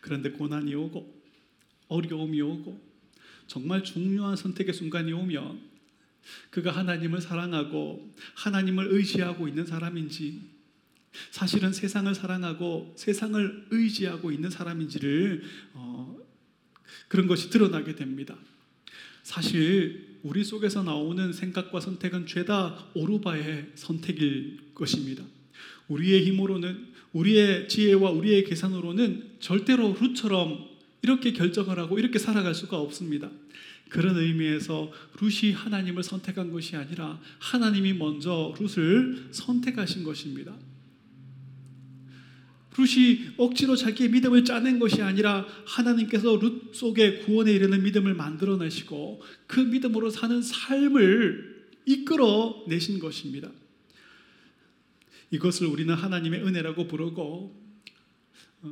그런데 0.00 0.30
고난이 0.30 0.74
오고 0.74 1.22
어려움이 1.88 2.40
오고 2.40 2.80
정말 3.46 3.84
중요한 3.84 4.36
선택의 4.36 4.72
순간이 4.72 5.12
오면 5.12 5.60
그가 6.48 6.70
하나님을 6.70 7.20
사랑하고 7.20 8.14
하나님을 8.36 8.86
의지하고 8.90 9.48
있는 9.48 9.66
사람인지 9.66 10.55
사실은 11.30 11.72
세상을 11.72 12.14
사랑하고 12.14 12.94
세상을 12.96 13.66
의지하고 13.70 14.32
있는 14.32 14.50
사람인지를 14.50 15.42
어, 15.74 16.16
그런 17.08 17.26
것이 17.26 17.50
드러나게 17.50 17.94
됩니다. 17.94 18.36
사실 19.22 20.18
우리 20.22 20.44
속에서 20.44 20.82
나오는 20.82 21.32
생각과 21.32 21.80
선택은 21.80 22.26
죄다 22.26 22.86
오르바의 22.94 23.72
선택일 23.74 24.58
것입니다. 24.74 25.24
우리의 25.88 26.26
힘으로는 26.26 26.94
우리의 27.12 27.68
지혜와 27.68 28.10
우리의 28.10 28.44
계산으로는 28.44 29.36
절대로 29.40 29.94
룻처럼 29.94 30.68
이렇게 31.02 31.32
결정을 31.32 31.78
하고 31.78 31.98
이렇게 31.98 32.18
살아갈 32.18 32.54
수가 32.54 32.78
없습니다. 32.78 33.30
그런 33.88 34.16
의미에서 34.16 34.90
룻이 35.20 35.52
하나님을 35.52 36.02
선택한 36.02 36.50
것이 36.50 36.76
아니라 36.76 37.20
하나님이 37.38 37.92
먼저 37.94 38.54
룻을 38.58 39.28
선택하신 39.30 40.02
것입니다. 40.02 40.56
룻이 42.76 43.32
억지로 43.36 43.74
자기의 43.74 44.10
믿음을 44.10 44.44
짜낸 44.44 44.78
것이 44.78 45.02
아니라 45.02 45.46
하나님께서 45.64 46.36
룻 46.36 46.74
속에 46.74 47.18
구원에 47.20 47.52
이르는 47.52 47.82
믿음을 47.82 48.14
만들어내시고 48.14 49.22
그 49.46 49.60
믿음으로 49.60 50.10
사는 50.10 50.42
삶을 50.42 51.66
이끌어 51.86 52.64
내신 52.68 52.98
것입니다. 52.98 53.50
이것을 55.30 55.66
우리는 55.66 55.92
하나님의 55.94 56.42
은혜라고 56.42 56.86
부르고 56.86 57.66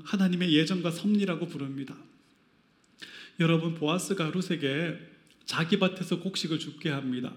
하나님의 0.05 0.53
예정과 0.53 0.91
섭리라고 0.91 1.47
부릅니다. 1.47 1.97
여러분 3.41 3.75
보아스가 3.75 4.31
룻에게 4.31 4.99
자기 5.45 5.79
밭에서 5.79 6.21
곡식을 6.21 6.59
줍게 6.59 6.91
합니다. 6.91 7.35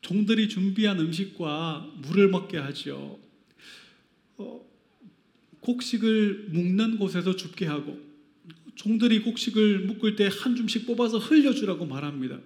종들이 0.00 0.48
준비한 0.48 1.00
음식과 1.00 1.94
물을 1.96 2.28
먹게 2.28 2.58
하지요. 2.58 3.18
어, 4.38 4.75
곡식을 5.66 6.46
묶는 6.50 6.98
곳에서 6.98 7.34
줍게 7.34 7.66
하고 7.66 8.00
종들이 8.76 9.20
곡식을 9.22 9.80
묶을 9.80 10.14
때 10.14 10.28
한 10.28 10.54
줌씩 10.54 10.86
뽑아서 10.86 11.18
흘려주라고 11.18 11.86
말합니다. 11.86 12.38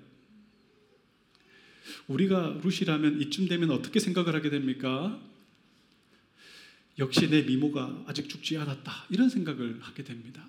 우리가 2.07 2.61
룻이라면 2.65 3.21
이쯤 3.21 3.47
되면 3.47 3.71
어떻게 3.73 4.01
생각을 4.01 4.35
하게 4.35 4.49
됩니까? 4.49 5.21
역시 6.99 7.29
내 7.29 7.43
미모가 7.43 8.05
아직 8.07 8.29
죽지 8.29 8.57
않았다. 8.57 9.07
이런 9.11 9.29
생각을 9.29 9.79
하게 9.81 10.03
됩니다. 10.03 10.47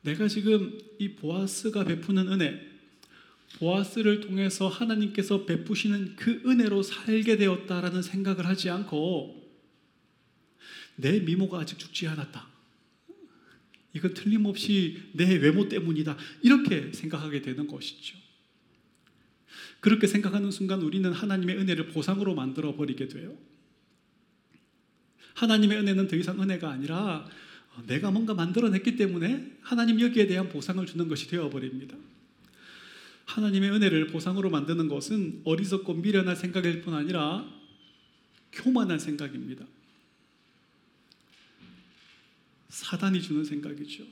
내가 0.00 0.26
지금 0.26 0.78
이 0.98 1.10
보아스가 1.10 1.84
베푸는 1.84 2.28
은혜, 2.28 2.60
보아스를 3.58 4.20
통해서 4.20 4.66
하나님께서 4.68 5.44
베푸시는 5.44 6.16
그 6.16 6.42
은혜로 6.44 6.82
살게 6.82 7.36
되었다라는 7.36 8.02
생각을 8.02 8.46
하지 8.46 8.68
않고 8.68 9.41
내 10.96 11.20
미모가 11.20 11.60
아직 11.60 11.78
죽지 11.78 12.06
않았다. 12.08 12.48
이건 13.94 14.14
틀림없이 14.14 15.10
내 15.12 15.36
외모 15.36 15.68
때문이다. 15.68 16.16
이렇게 16.42 16.92
생각하게 16.92 17.42
되는 17.42 17.66
것이죠. 17.66 18.16
그렇게 19.80 20.06
생각하는 20.06 20.50
순간 20.50 20.80
우리는 20.80 21.12
하나님의 21.12 21.58
은혜를 21.58 21.88
보상으로 21.88 22.34
만들어 22.34 22.74
버리게 22.74 23.08
돼요. 23.08 23.36
하나님의 25.34 25.78
은혜는 25.78 26.08
더 26.08 26.16
이상 26.16 26.40
은혜가 26.40 26.70
아니라 26.70 27.28
내가 27.86 28.10
뭔가 28.10 28.34
만들어냈기 28.34 28.96
때문에 28.96 29.58
하나님 29.60 30.00
여기에 30.00 30.26
대한 30.26 30.48
보상을 30.48 30.84
주는 30.86 31.08
것이 31.08 31.28
되어버립니다. 31.28 31.96
하나님의 33.24 33.70
은혜를 33.70 34.08
보상으로 34.08 34.50
만드는 34.50 34.88
것은 34.88 35.42
어리석고 35.44 35.94
미련한 35.94 36.36
생각일 36.36 36.82
뿐 36.82 36.94
아니라 36.94 37.46
교만한 38.52 38.98
생각입니다. 38.98 39.66
사단이 42.72 43.20
주는 43.20 43.44
생각이죠. 43.44 44.04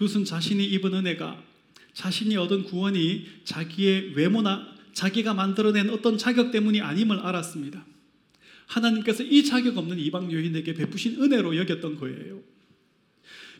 룻은 0.00 0.24
자신이 0.24 0.64
입은 0.66 0.92
은혜가 0.92 1.42
자신이 1.92 2.36
얻은 2.36 2.64
구원이 2.64 3.26
자기의 3.44 4.14
외모나 4.14 4.76
자기가 4.92 5.34
만들어낸 5.34 5.88
어떤 5.90 6.18
자격 6.18 6.50
때문이 6.50 6.80
아님을 6.80 7.20
알았습니다. 7.20 7.86
하나님께서 8.66 9.22
이 9.22 9.44
자격 9.44 9.78
없는 9.78 9.98
이방 9.98 10.32
여인에게 10.32 10.74
베푸신 10.74 11.22
은혜로 11.22 11.56
여겼던 11.56 11.96
거예요. 11.96 12.42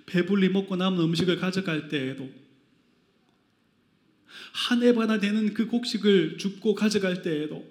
배불리 0.07 0.49
먹고 0.49 0.75
남은 0.75 0.99
음식을 0.99 1.39
가져갈 1.39 1.89
때에도 1.89 2.29
한 4.53 4.83
에바나 4.83 5.21
되는 5.21 5.55
그 5.55 5.67
곡식을 5.67 6.39
줍고 6.39 6.75
가져갈 6.75 7.23
때에도 7.23 7.65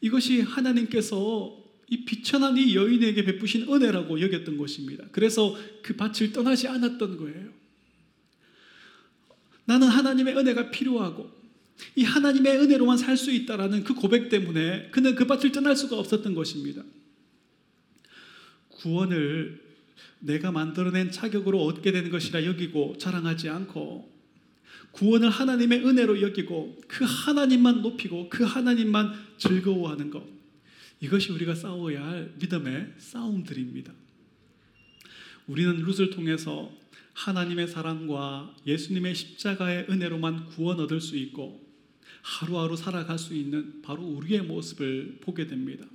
이것이 0.00 0.42
하나님께서 0.42 1.65
이 1.88 2.04
비천한 2.04 2.56
이 2.56 2.74
여인에게 2.74 3.24
베푸신 3.24 3.72
은혜라고 3.72 4.20
여겼던 4.20 4.56
것입니다. 4.56 5.04
그래서 5.12 5.56
그 5.82 5.94
밭을 5.94 6.32
떠나지 6.32 6.66
않았던 6.66 7.16
거예요. 7.16 7.48
나는 9.64 9.88
하나님의 9.88 10.36
은혜가 10.36 10.70
필요하고 10.70 11.30
이 11.94 12.02
하나님의 12.04 12.58
은혜로만 12.58 12.96
살 12.96 13.16
수 13.16 13.30
있다라는 13.30 13.84
그 13.84 13.94
고백 13.94 14.28
때문에 14.28 14.88
그는 14.90 15.14
그 15.14 15.26
밭을 15.26 15.52
떠날 15.52 15.76
수가 15.76 15.98
없었던 15.98 16.34
것입니다. 16.34 16.82
구원을 18.70 19.64
내가 20.20 20.50
만들어낸 20.50 21.10
자격으로 21.10 21.62
얻게 21.64 21.92
되는 21.92 22.10
것이라 22.10 22.44
여기고 22.46 22.96
자랑하지 22.98 23.48
않고 23.48 24.16
구원을 24.92 25.28
하나님의 25.28 25.86
은혜로 25.86 26.22
여기고 26.22 26.80
그 26.88 27.04
하나님만 27.04 27.82
높이고 27.82 28.28
그 28.30 28.44
하나님만 28.44 29.12
즐거워하는 29.38 30.10
것 30.10 30.35
이것이 31.00 31.32
우리가 31.32 31.54
싸워야 31.54 32.04
할 32.04 32.32
믿음의 32.38 32.94
싸움들입니다. 32.98 33.92
우리는 35.46 35.76
룻을 35.82 36.10
통해서 36.10 36.72
하나님의 37.12 37.68
사랑과 37.68 38.54
예수님의 38.66 39.14
십자가의 39.14 39.86
은혜로만 39.88 40.46
구원 40.46 40.80
얻을 40.80 41.00
수 41.00 41.16
있고 41.16 41.64
하루하루 42.22 42.76
살아갈 42.76 43.18
수 43.18 43.34
있는 43.34 43.80
바로 43.82 44.02
우리의 44.02 44.42
모습을 44.42 45.18
보게 45.20 45.46
됩니다. 45.46 45.86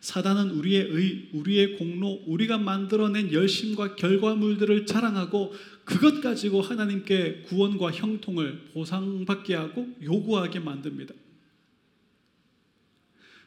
사단은 0.00 0.50
우리의 0.50 0.88
의, 0.90 1.28
우리의 1.32 1.76
공로, 1.78 2.24
우리가 2.26 2.58
만들어낸 2.58 3.32
열심과 3.32 3.94
결과물들을 3.94 4.84
자랑하고 4.86 5.54
그것 5.84 6.20
가지고 6.20 6.60
하나님께 6.60 7.42
구원과 7.46 7.92
형통을 7.92 8.70
보상받게 8.72 9.54
하고 9.54 9.88
요구하게 10.02 10.58
만듭니다. 10.60 11.14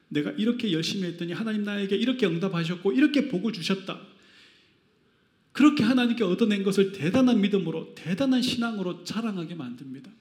내가 0.10 0.32
이렇게 0.32 0.72
열심히 0.72 1.06
했더니 1.06 1.34
하나님 1.34 1.64
나에게 1.64 1.96
이렇게 1.96 2.26
응답하셨고 2.26 2.92
이렇게 2.92 3.28
복을 3.28 3.54
주셨다. 3.54 4.00
그렇게 5.52 5.84
하나님께 5.84 6.24
얻어낸 6.24 6.64
것을 6.64 6.92
대단한 6.92 7.40
믿음으로 7.42 7.96
대단한 7.96 8.42
신앙으로 8.42 9.04
자랑하게 9.04 9.56
만듭니다. 9.56 10.12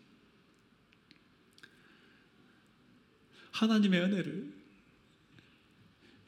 하나님의 3.51 4.01
은혜를 4.01 4.53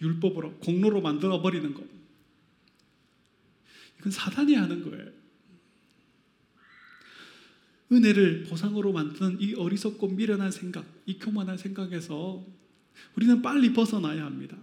율법으로 0.00 0.58
공로로 0.58 1.00
만들어 1.00 1.40
버리는 1.40 1.72
것. 1.72 1.84
이건 3.98 4.12
사단이 4.12 4.54
하는 4.54 4.82
거예요. 4.82 5.10
은혜를 7.92 8.44
보상으로 8.44 8.92
만드는 8.92 9.40
이 9.40 9.54
어리석고 9.54 10.08
미련한 10.08 10.50
생각, 10.50 10.84
이 11.06 11.18
교만한 11.18 11.56
생각에서 11.56 12.44
우리는 13.16 13.42
빨리 13.42 13.72
벗어나야 13.72 14.24
합니다. 14.24 14.56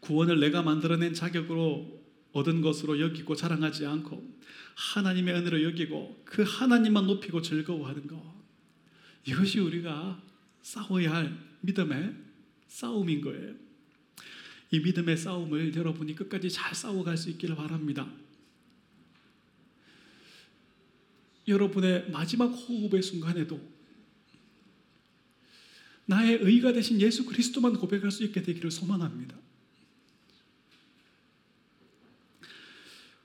구원을 0.00 0.40
내가 0.40 0.62
만들어낸 0.62 1.14
자격으로 1.14 2.00
얻은 2.32 2.60
것으로 2.60 3.00
여기고 3.00 3.34
자랑하지 3.34 3.86
않고 3.86 4.40
하나님의 4.74 5.34
은혜로 5.34 5.62
여기고 5.64 6.22
그 6.24 6.42
하나님만 6.42 7.06
높이고 7.06 7.42
즐거워하는 7.42 8.06
것. 8.06 8.22
이것이 9.26 9.60
우리가 9.60 10.22
싸워야 10.62 11.12
할 11.12 11.38
믿음의 11.60 12.14
싸움인 12.68 13.20
거예요. 13.20 13.54
이 14.70 14.78
믿음의 14.80 15.16
싸움을 15.16 15.74
여러분이 15.74 16.14
끝까지 16.14 16.48
잘 16.48 16.74
싸워갈 16.74 17.16
수 17.16 17.28
있기를 17.30 17.56
바랍니다. 17.56 18.08
여러분의 21.48 22.10
마지막 22.10 22.46
호흡의 22.46 23.02
순간에도 23.02 23.60
나의 26.10 26.40
의가 26.42 26.72
되신 26.72 27.00
예수 27.00 27.24
그리스도만 27.24 27.74
고백할 27.74 28.10
수 28.10 28.24
있게 28.24 28.42
되기를 28.42 28.72
소망합니다. 28.72 29.36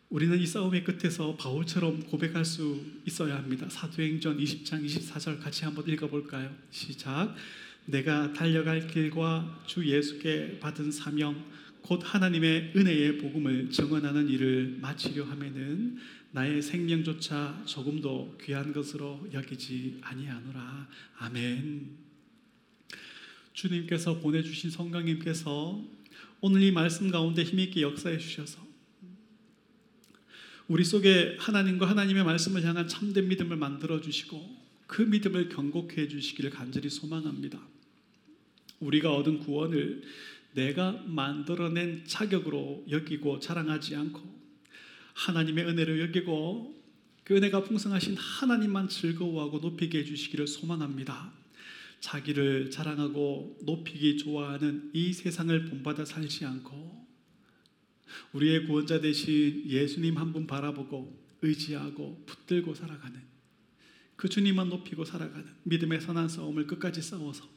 우리는 0.09 0.39
이 0.39 0.45
싸움의 0.45 0.83
끝에서 0.83 1.35
바울처럼 1.35 2.03
고백할 2.03 2.45
수 2.45 2.79
있어야 3.05 3.37
합니다. 3.37 3.67
사도행전 3.67 4.37
20장 4.37 4.85
24절 4.85 5.41
같이 5.41 5.65
한번 5.65 5.89
읽어볼까요? 5.89 6.55
시작. 6.69 7.33
내가 7.85 8.33
달려갈 8.33 8.87
길과 8.87 9.63
주 9.65 9.83
예수께 9.83 10.59
받은 10.59 10.91
사명 10.91 11.43
곧 11.81 12.01
하나님의 12.03 12.73
은혜의 12.75 13.17
복음을 13.17 13.71
증언하는 13.71 14.29
일을 14.29 14.77
마치려 14.79 15.25
하면은 15.25 15.97
나의 16.33 16.61
생명조차 16.61 17.63
조금도 17.65 18.37
귀한 18.43 18.71
것으로 18.73 19.27
여기지 19.33 19.97
아니하노라. 20.01 20.87
아멘. 21.17 22.04
주님께서 23.55 24.19
보내주신 24.19 24.69
성령님께서 24.69 25.81
오늘 26.41 26.61
이 26.61 26.71
말씀 26.71 27.09
가운데 27.09 27.43
힘있게 27.43 27.81
역사해 27.81 28.17
주셔서 28.17 28.63
우리 30.67 30.83
속에 30.83 31.37
하나님과 31.39 31.89
하나님의 31.89 32.23
말씀을 32.25 32.63
향한 32.63 32.87
참된 32.87 33.27
믿음을 33.29 33.55
만들어 33.55 34.01
주시고 34.01 34.65
그 34.87 35.01
믿음을 35.01 35.49
견고케 35.49 36.01
해 36.01 36.07
주시기를 36.07 36.49
간절히 36.49 36.89
소망합니다. 36.89 37.59
우리가 38.81 39.15
얻은 39.15 39.39
구원을 39.39 40.03
내가 40.53 41.03
만들어낸 41.05 42.03
자격으로 42.05 42.85
여기고 42.89 43.39
자랑하지 43.39 43.95
않고 43.95 44.21
하나님의 45.13 45.65
은혜로 45.65 46.01
여기고 46.01 46.75
그 47.23 47.35
은혜가 47.35 47.63
풍성하신 47.63 48.17
하나님만 48.17 48.89
즐거워하고 48.89 49.59
높이게 49.59 49.99
해주시기를 49.99 50.45
소망합니다. 50.45 51.44
자기를 51.99 52.71
자랑하고 52.71 53.59
높이기 53.63 54.17
좋아하는 54.17 54.91
이 54.93 55.13
세상을 55.13 55.65
본받아 55.65 56.05
살지 56.05 56.45
않고 56.45 57.05
우리의 58.33 58.65
구원자 58.67 59.01
대신 59.01 59.63
예수님 59.65 60.17
한 60.17 60.31
분 60.31 60.47
바라보고 60.47 61.25
의지하고 61.41 62.23
붙들고 62.25 62.75
살아가는 62.75 63.21
그 64.15 64.29
주님만 64.29 64.69
높이고 64.69 65.03
살아가는 65.05 65.45
믿음의 65.63 66.01
선한 66.01 66.29
싸움을 66.29 66.67
끝까지 66.67 67.01
싸워서 67.01 67.47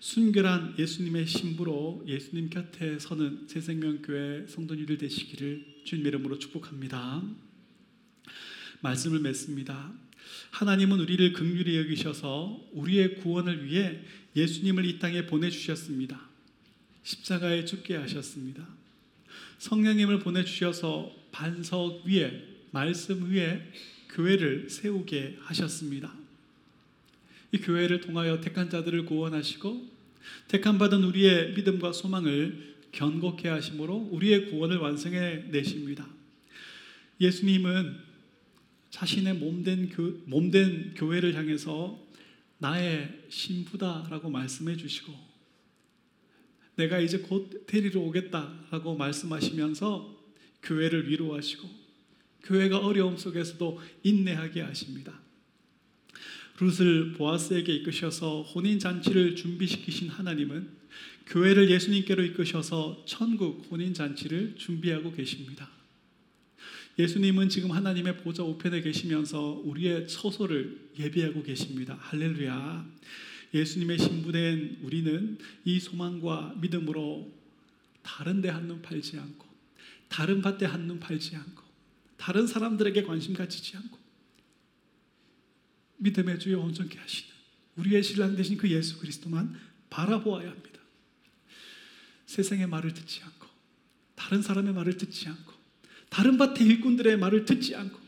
순결한 0.00 0.76
예수님의 0.78 1.26
신부로 1.26 2.02
예수님 2.06 2.48
곁에 2.48 2.98
서는 2.98 3.46
새생명교회 3.48 4.46
성도님들 4.48 4.96
되시기를 4.96 5.82
주님 5.84 6.06
이름으로 6.06 6.38
축복합니다. 6.38 7.22
말씀을 8.80 9.20
맺습니다. 9.20 9.92
하나님은 10.50 11.00
우리를 11.00 11.32
극률히 11.32 11.78
여기셔서 11.78 12.60
우리의 12.72 13.16
구원을 13.16 13.64
위해 13.64 14.00
예수님을 14.36 14.84
이 14.84 14.98
땅에 14.98 15.26
보내주셨습니다. 15.26 16.20
십자가에 17.02 17.64
죽게 17.64 17.96
하셨습니다. 17.96 18.66
성령님을 19.58 20.20
보내주셔서 20.20 21.14
반석 21.32 22.04
위에 22.04 22.44
말씀 22.70 23.30
위에 23.30 23.72
교회를 24.10 24.68
세우게 24.70 25.38
하셨습니다. 25.40 26.12
이 27.52 27.58
교회를 27.58 28.00
통하여 28.00 28.40
택한 28.40 28.70
자들을 28.70 29.06
구원하시고 29.06 29.88
택함 30.48 30.78
받은 30.78 31.02
우리의 31.04 31.54
믿음과 31.54 31.92
소망을 31.92 32.76
견고케 32.92 33.48
하심으로 33.48 34.08
우리의 34.10 34.50
구원을 34.50 34.78
완성해 34.78 35.44
내십니다. 35.50 36.06
예수님은 37.20 38.09
자신의 38.90 39.34
몸된 39.34 39.88
교, 39.90 40.02
몸된 40.26 40.94
교회를 40.94 41.34
향해서 41.34 41.98
나의 42.58 43.24
신부다라고 43.28 44.30
말씀해 44.30 44.76
주시고 44.76 45.30
내가 46.76 46.98
이제 47.00 47.18
곧 47.18 47.66
데리러 47.66 48.00
오겠다라고 48.00 48.96
말씀하시면서 48.96 50.18
교회를 50.62 51.08
위로하시고 51.08 51.68
교회가 52.42 52.78
어려움 52.78 53.16
속에서도 53.16 53.80
인내하게 54.02 54.62
하십니다. 54.62 55.20
룻을 56.58 57.12
보아스에게 57.14 57.74
이끄셔서 57.76 58.42
혼인 58.42 58.78
잔치를 58.78 59.36
준비시키신 59.36 60.08
하나님은 60.10 60.78
교회를 61.26 61.70
예수님께로 61.70 62.22
이끄셔서 62.24 63.04
천국 63.06 63.66
혼인 63.70 63.94
잔치를 63.94 64.56
준비하고 64.56 65.12
계십니다. 65.12 65.70
예수님은 67.00 67.48
지금 67.48 67.72
하나님의 67.72 68.18
보좌 68.18 68.42
우편에 68.42 68.82
계시면서 68.82 69.62
우리의 69.64 70.06
처소를 70.06 70.90
예비하고 70.98 71.42
계십니다. 71.42 71.96
할렐루야. 71.98 72.86
예수님의 73.54 73.98
신부된 73.98 74.80
우리는 74.82 75.38
이 75.64 75.80
소망과 75.80 76.56
믿음으로 76.60 77.32
다른 78.02 78.42
데 78.42 78.50
한눈 78.50 78.82
팔지 78.82 79.18
않고 79.18 79.46
다른 80.08 80.42
밭에 80.42 80.66
한눈 80.66 81.00
팔지 81.00 81.36
않고 81.36 81.62
다른 82.18 82.46
사람들에게 82.46 83.02
관심 83.04 83.32
가지지 83.32 83.78
않고 83.78 83.98
믿음의 85.96 86.38
주여 86.38 86.60
온전케 86.60 86.98
하시는 86.98 87.30
우리의 87.76 88.02
신랑 88.02 88.36
되신 88.36 88.58
그 88.58 88.70
예수 88.70 88.98
그리스도만 88.98 89.58
바라보아야 89.88 90.50
합니다. 90.50 90.80
세상의 92.26 92.66
말을 92.66 92.92
듣지 92.92 93.22
않고 93.22 93.46
다른 94.14 94.42
사람의 94.42 94.74
말을 94.74 94.98
듣지 94.98 95.28
않고 95.28 95.49
다른 96.10 96.36
밭의 96.36 96.66
일꾼들의 96.66 97.16
말을 97.18 97.44
듣지 97.46 97.74
않고 97.74 97.98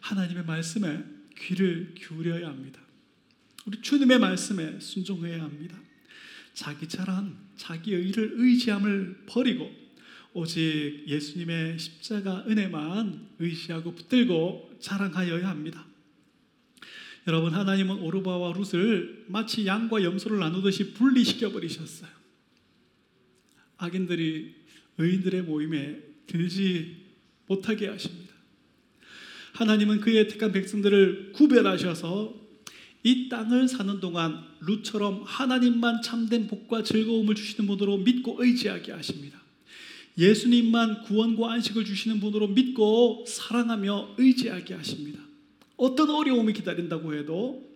하나님의 0.00 0.44
말씀에 0.44 1.02
귀를 1.38 1.94
기울여야 1.94 2.48
합니다. 2.48 2.80
우리 3.64 3.80
주님의 3.80 4.18
말씀에 4.18 4.78
순종해야 4.80 5.42
합니다. 5.42 5.78
자기 6.52 6.86
자랑, 6.88 7.36
자기 7.56 7.94
의를 7.94 8.32
의지함을 8.34 9.24
버리고 9.26 9.72
오직 10.34 11.04
예수님의 11.06 11.78
십자가 11.78 12.44
은혜만 12.46 13.28
의지하고 13.38 13.94
붙들고 13.94 14.78
자랑하여야 14.80 15.48
합니다. 15.48 15.86
여러분 17.26 17.54
하나님은 17.54 18.00
오르바와 18.00 18.52
룻을 18.52 19.24
마치 19.28 19.66
양과 19.66 20.02
염소를 20.02 20.38
나누듯이 20.38 20.92
분리시켜 20.92 21.50
버리셨어요. 21.50 22.10
악인들이 23.78 24.63
의인들의 24.98 25.42
모임에 25.42 26.00
들지 26.26 26.96
못하게 27.46 27.88
하십니다. 27.88 28.34
하나님은 29.52 30.00
그의 30.00 30.28
택한 30.28 30.52
백성들을 30.52 31.32
구별하셔서 31.32 32.34
이 33.02 33.28
땅을 33.28 33.68
사는 33.68 34.00
동안 34.00 34.42
룻처럼 34.60 35.22
하나님만 35.24 36.02
참된 36.02 36.46
복과 36.46 36.82
즐거움을 36.82 37.34
주시는 37.34 37.66
분으로 37.68 37.98
믿고 37.98 38.42
의지하게 38.42 38.92
하십니다. 38.92 39.40
예수님만 40.16 41.02
구원과 41.02 41.52
안식을 41.52 41.84
주시는 41.84 42.20
분으로 42.20 42.48
믿고 42.48 43.24
사랑하며 43.28 44.14
의지하게 44.16 44.74
하십니다. 44.74 45.20
어떤 45.76 46.10
어려움이 46.10 46.52
기다린다고 46.52 47.14
해도 47.14 47.68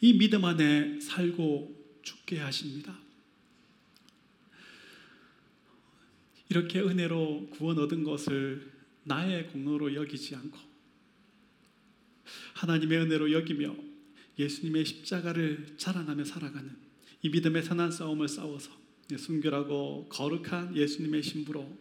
이 0.00 0.14
믿음 0.14 0.44
안에 0.44 1.00
살고 1.00 2.00
죽게 2.02 2.38
하십니다. 2.38 2.98
이렇게 6.52 6.80
은혜로 6.80 7.48
구원 7.50 7.78
얻은 7.78 8.04
것을 8.04 8.70
나의 9.04 9.48
공로로 9.48 9.94
여기지 9.94 10.36
않고 10.36 10.58
하나님의 12.52 12.98
은혜로 12.98 13.32
여기며 13.32 13.74
예수님의 14.38 14.84
십자가를 14.84 15.78
자랑하며 15.78 16.24
살아가는 16.24 16.76
이 17.22 17.30
믿음의 17.30 17.62
선한 17.62 17.90
싸움을 17.90 18.28
싸워서 18.28 18.70
순결하고 19.16 20.10
거룩한 20.10 20.76
예수님의 20.76 21.22
신부로 21.22 21.74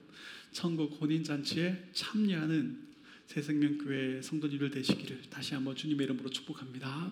천국 0.53 1.01
혼인 1.01 1.25
잔치에 1.25 1.89
참여하는 1.91 2.87
새생명교회 3.27 4.21
성도님들 4.21 4.71
되시기를 4.71 5.23
다시 5.29 5.53
한번 5.53 5.75
주님의 5.75 6.05
이름으로 6.05 6.29
축복합니다. 6.29 7.11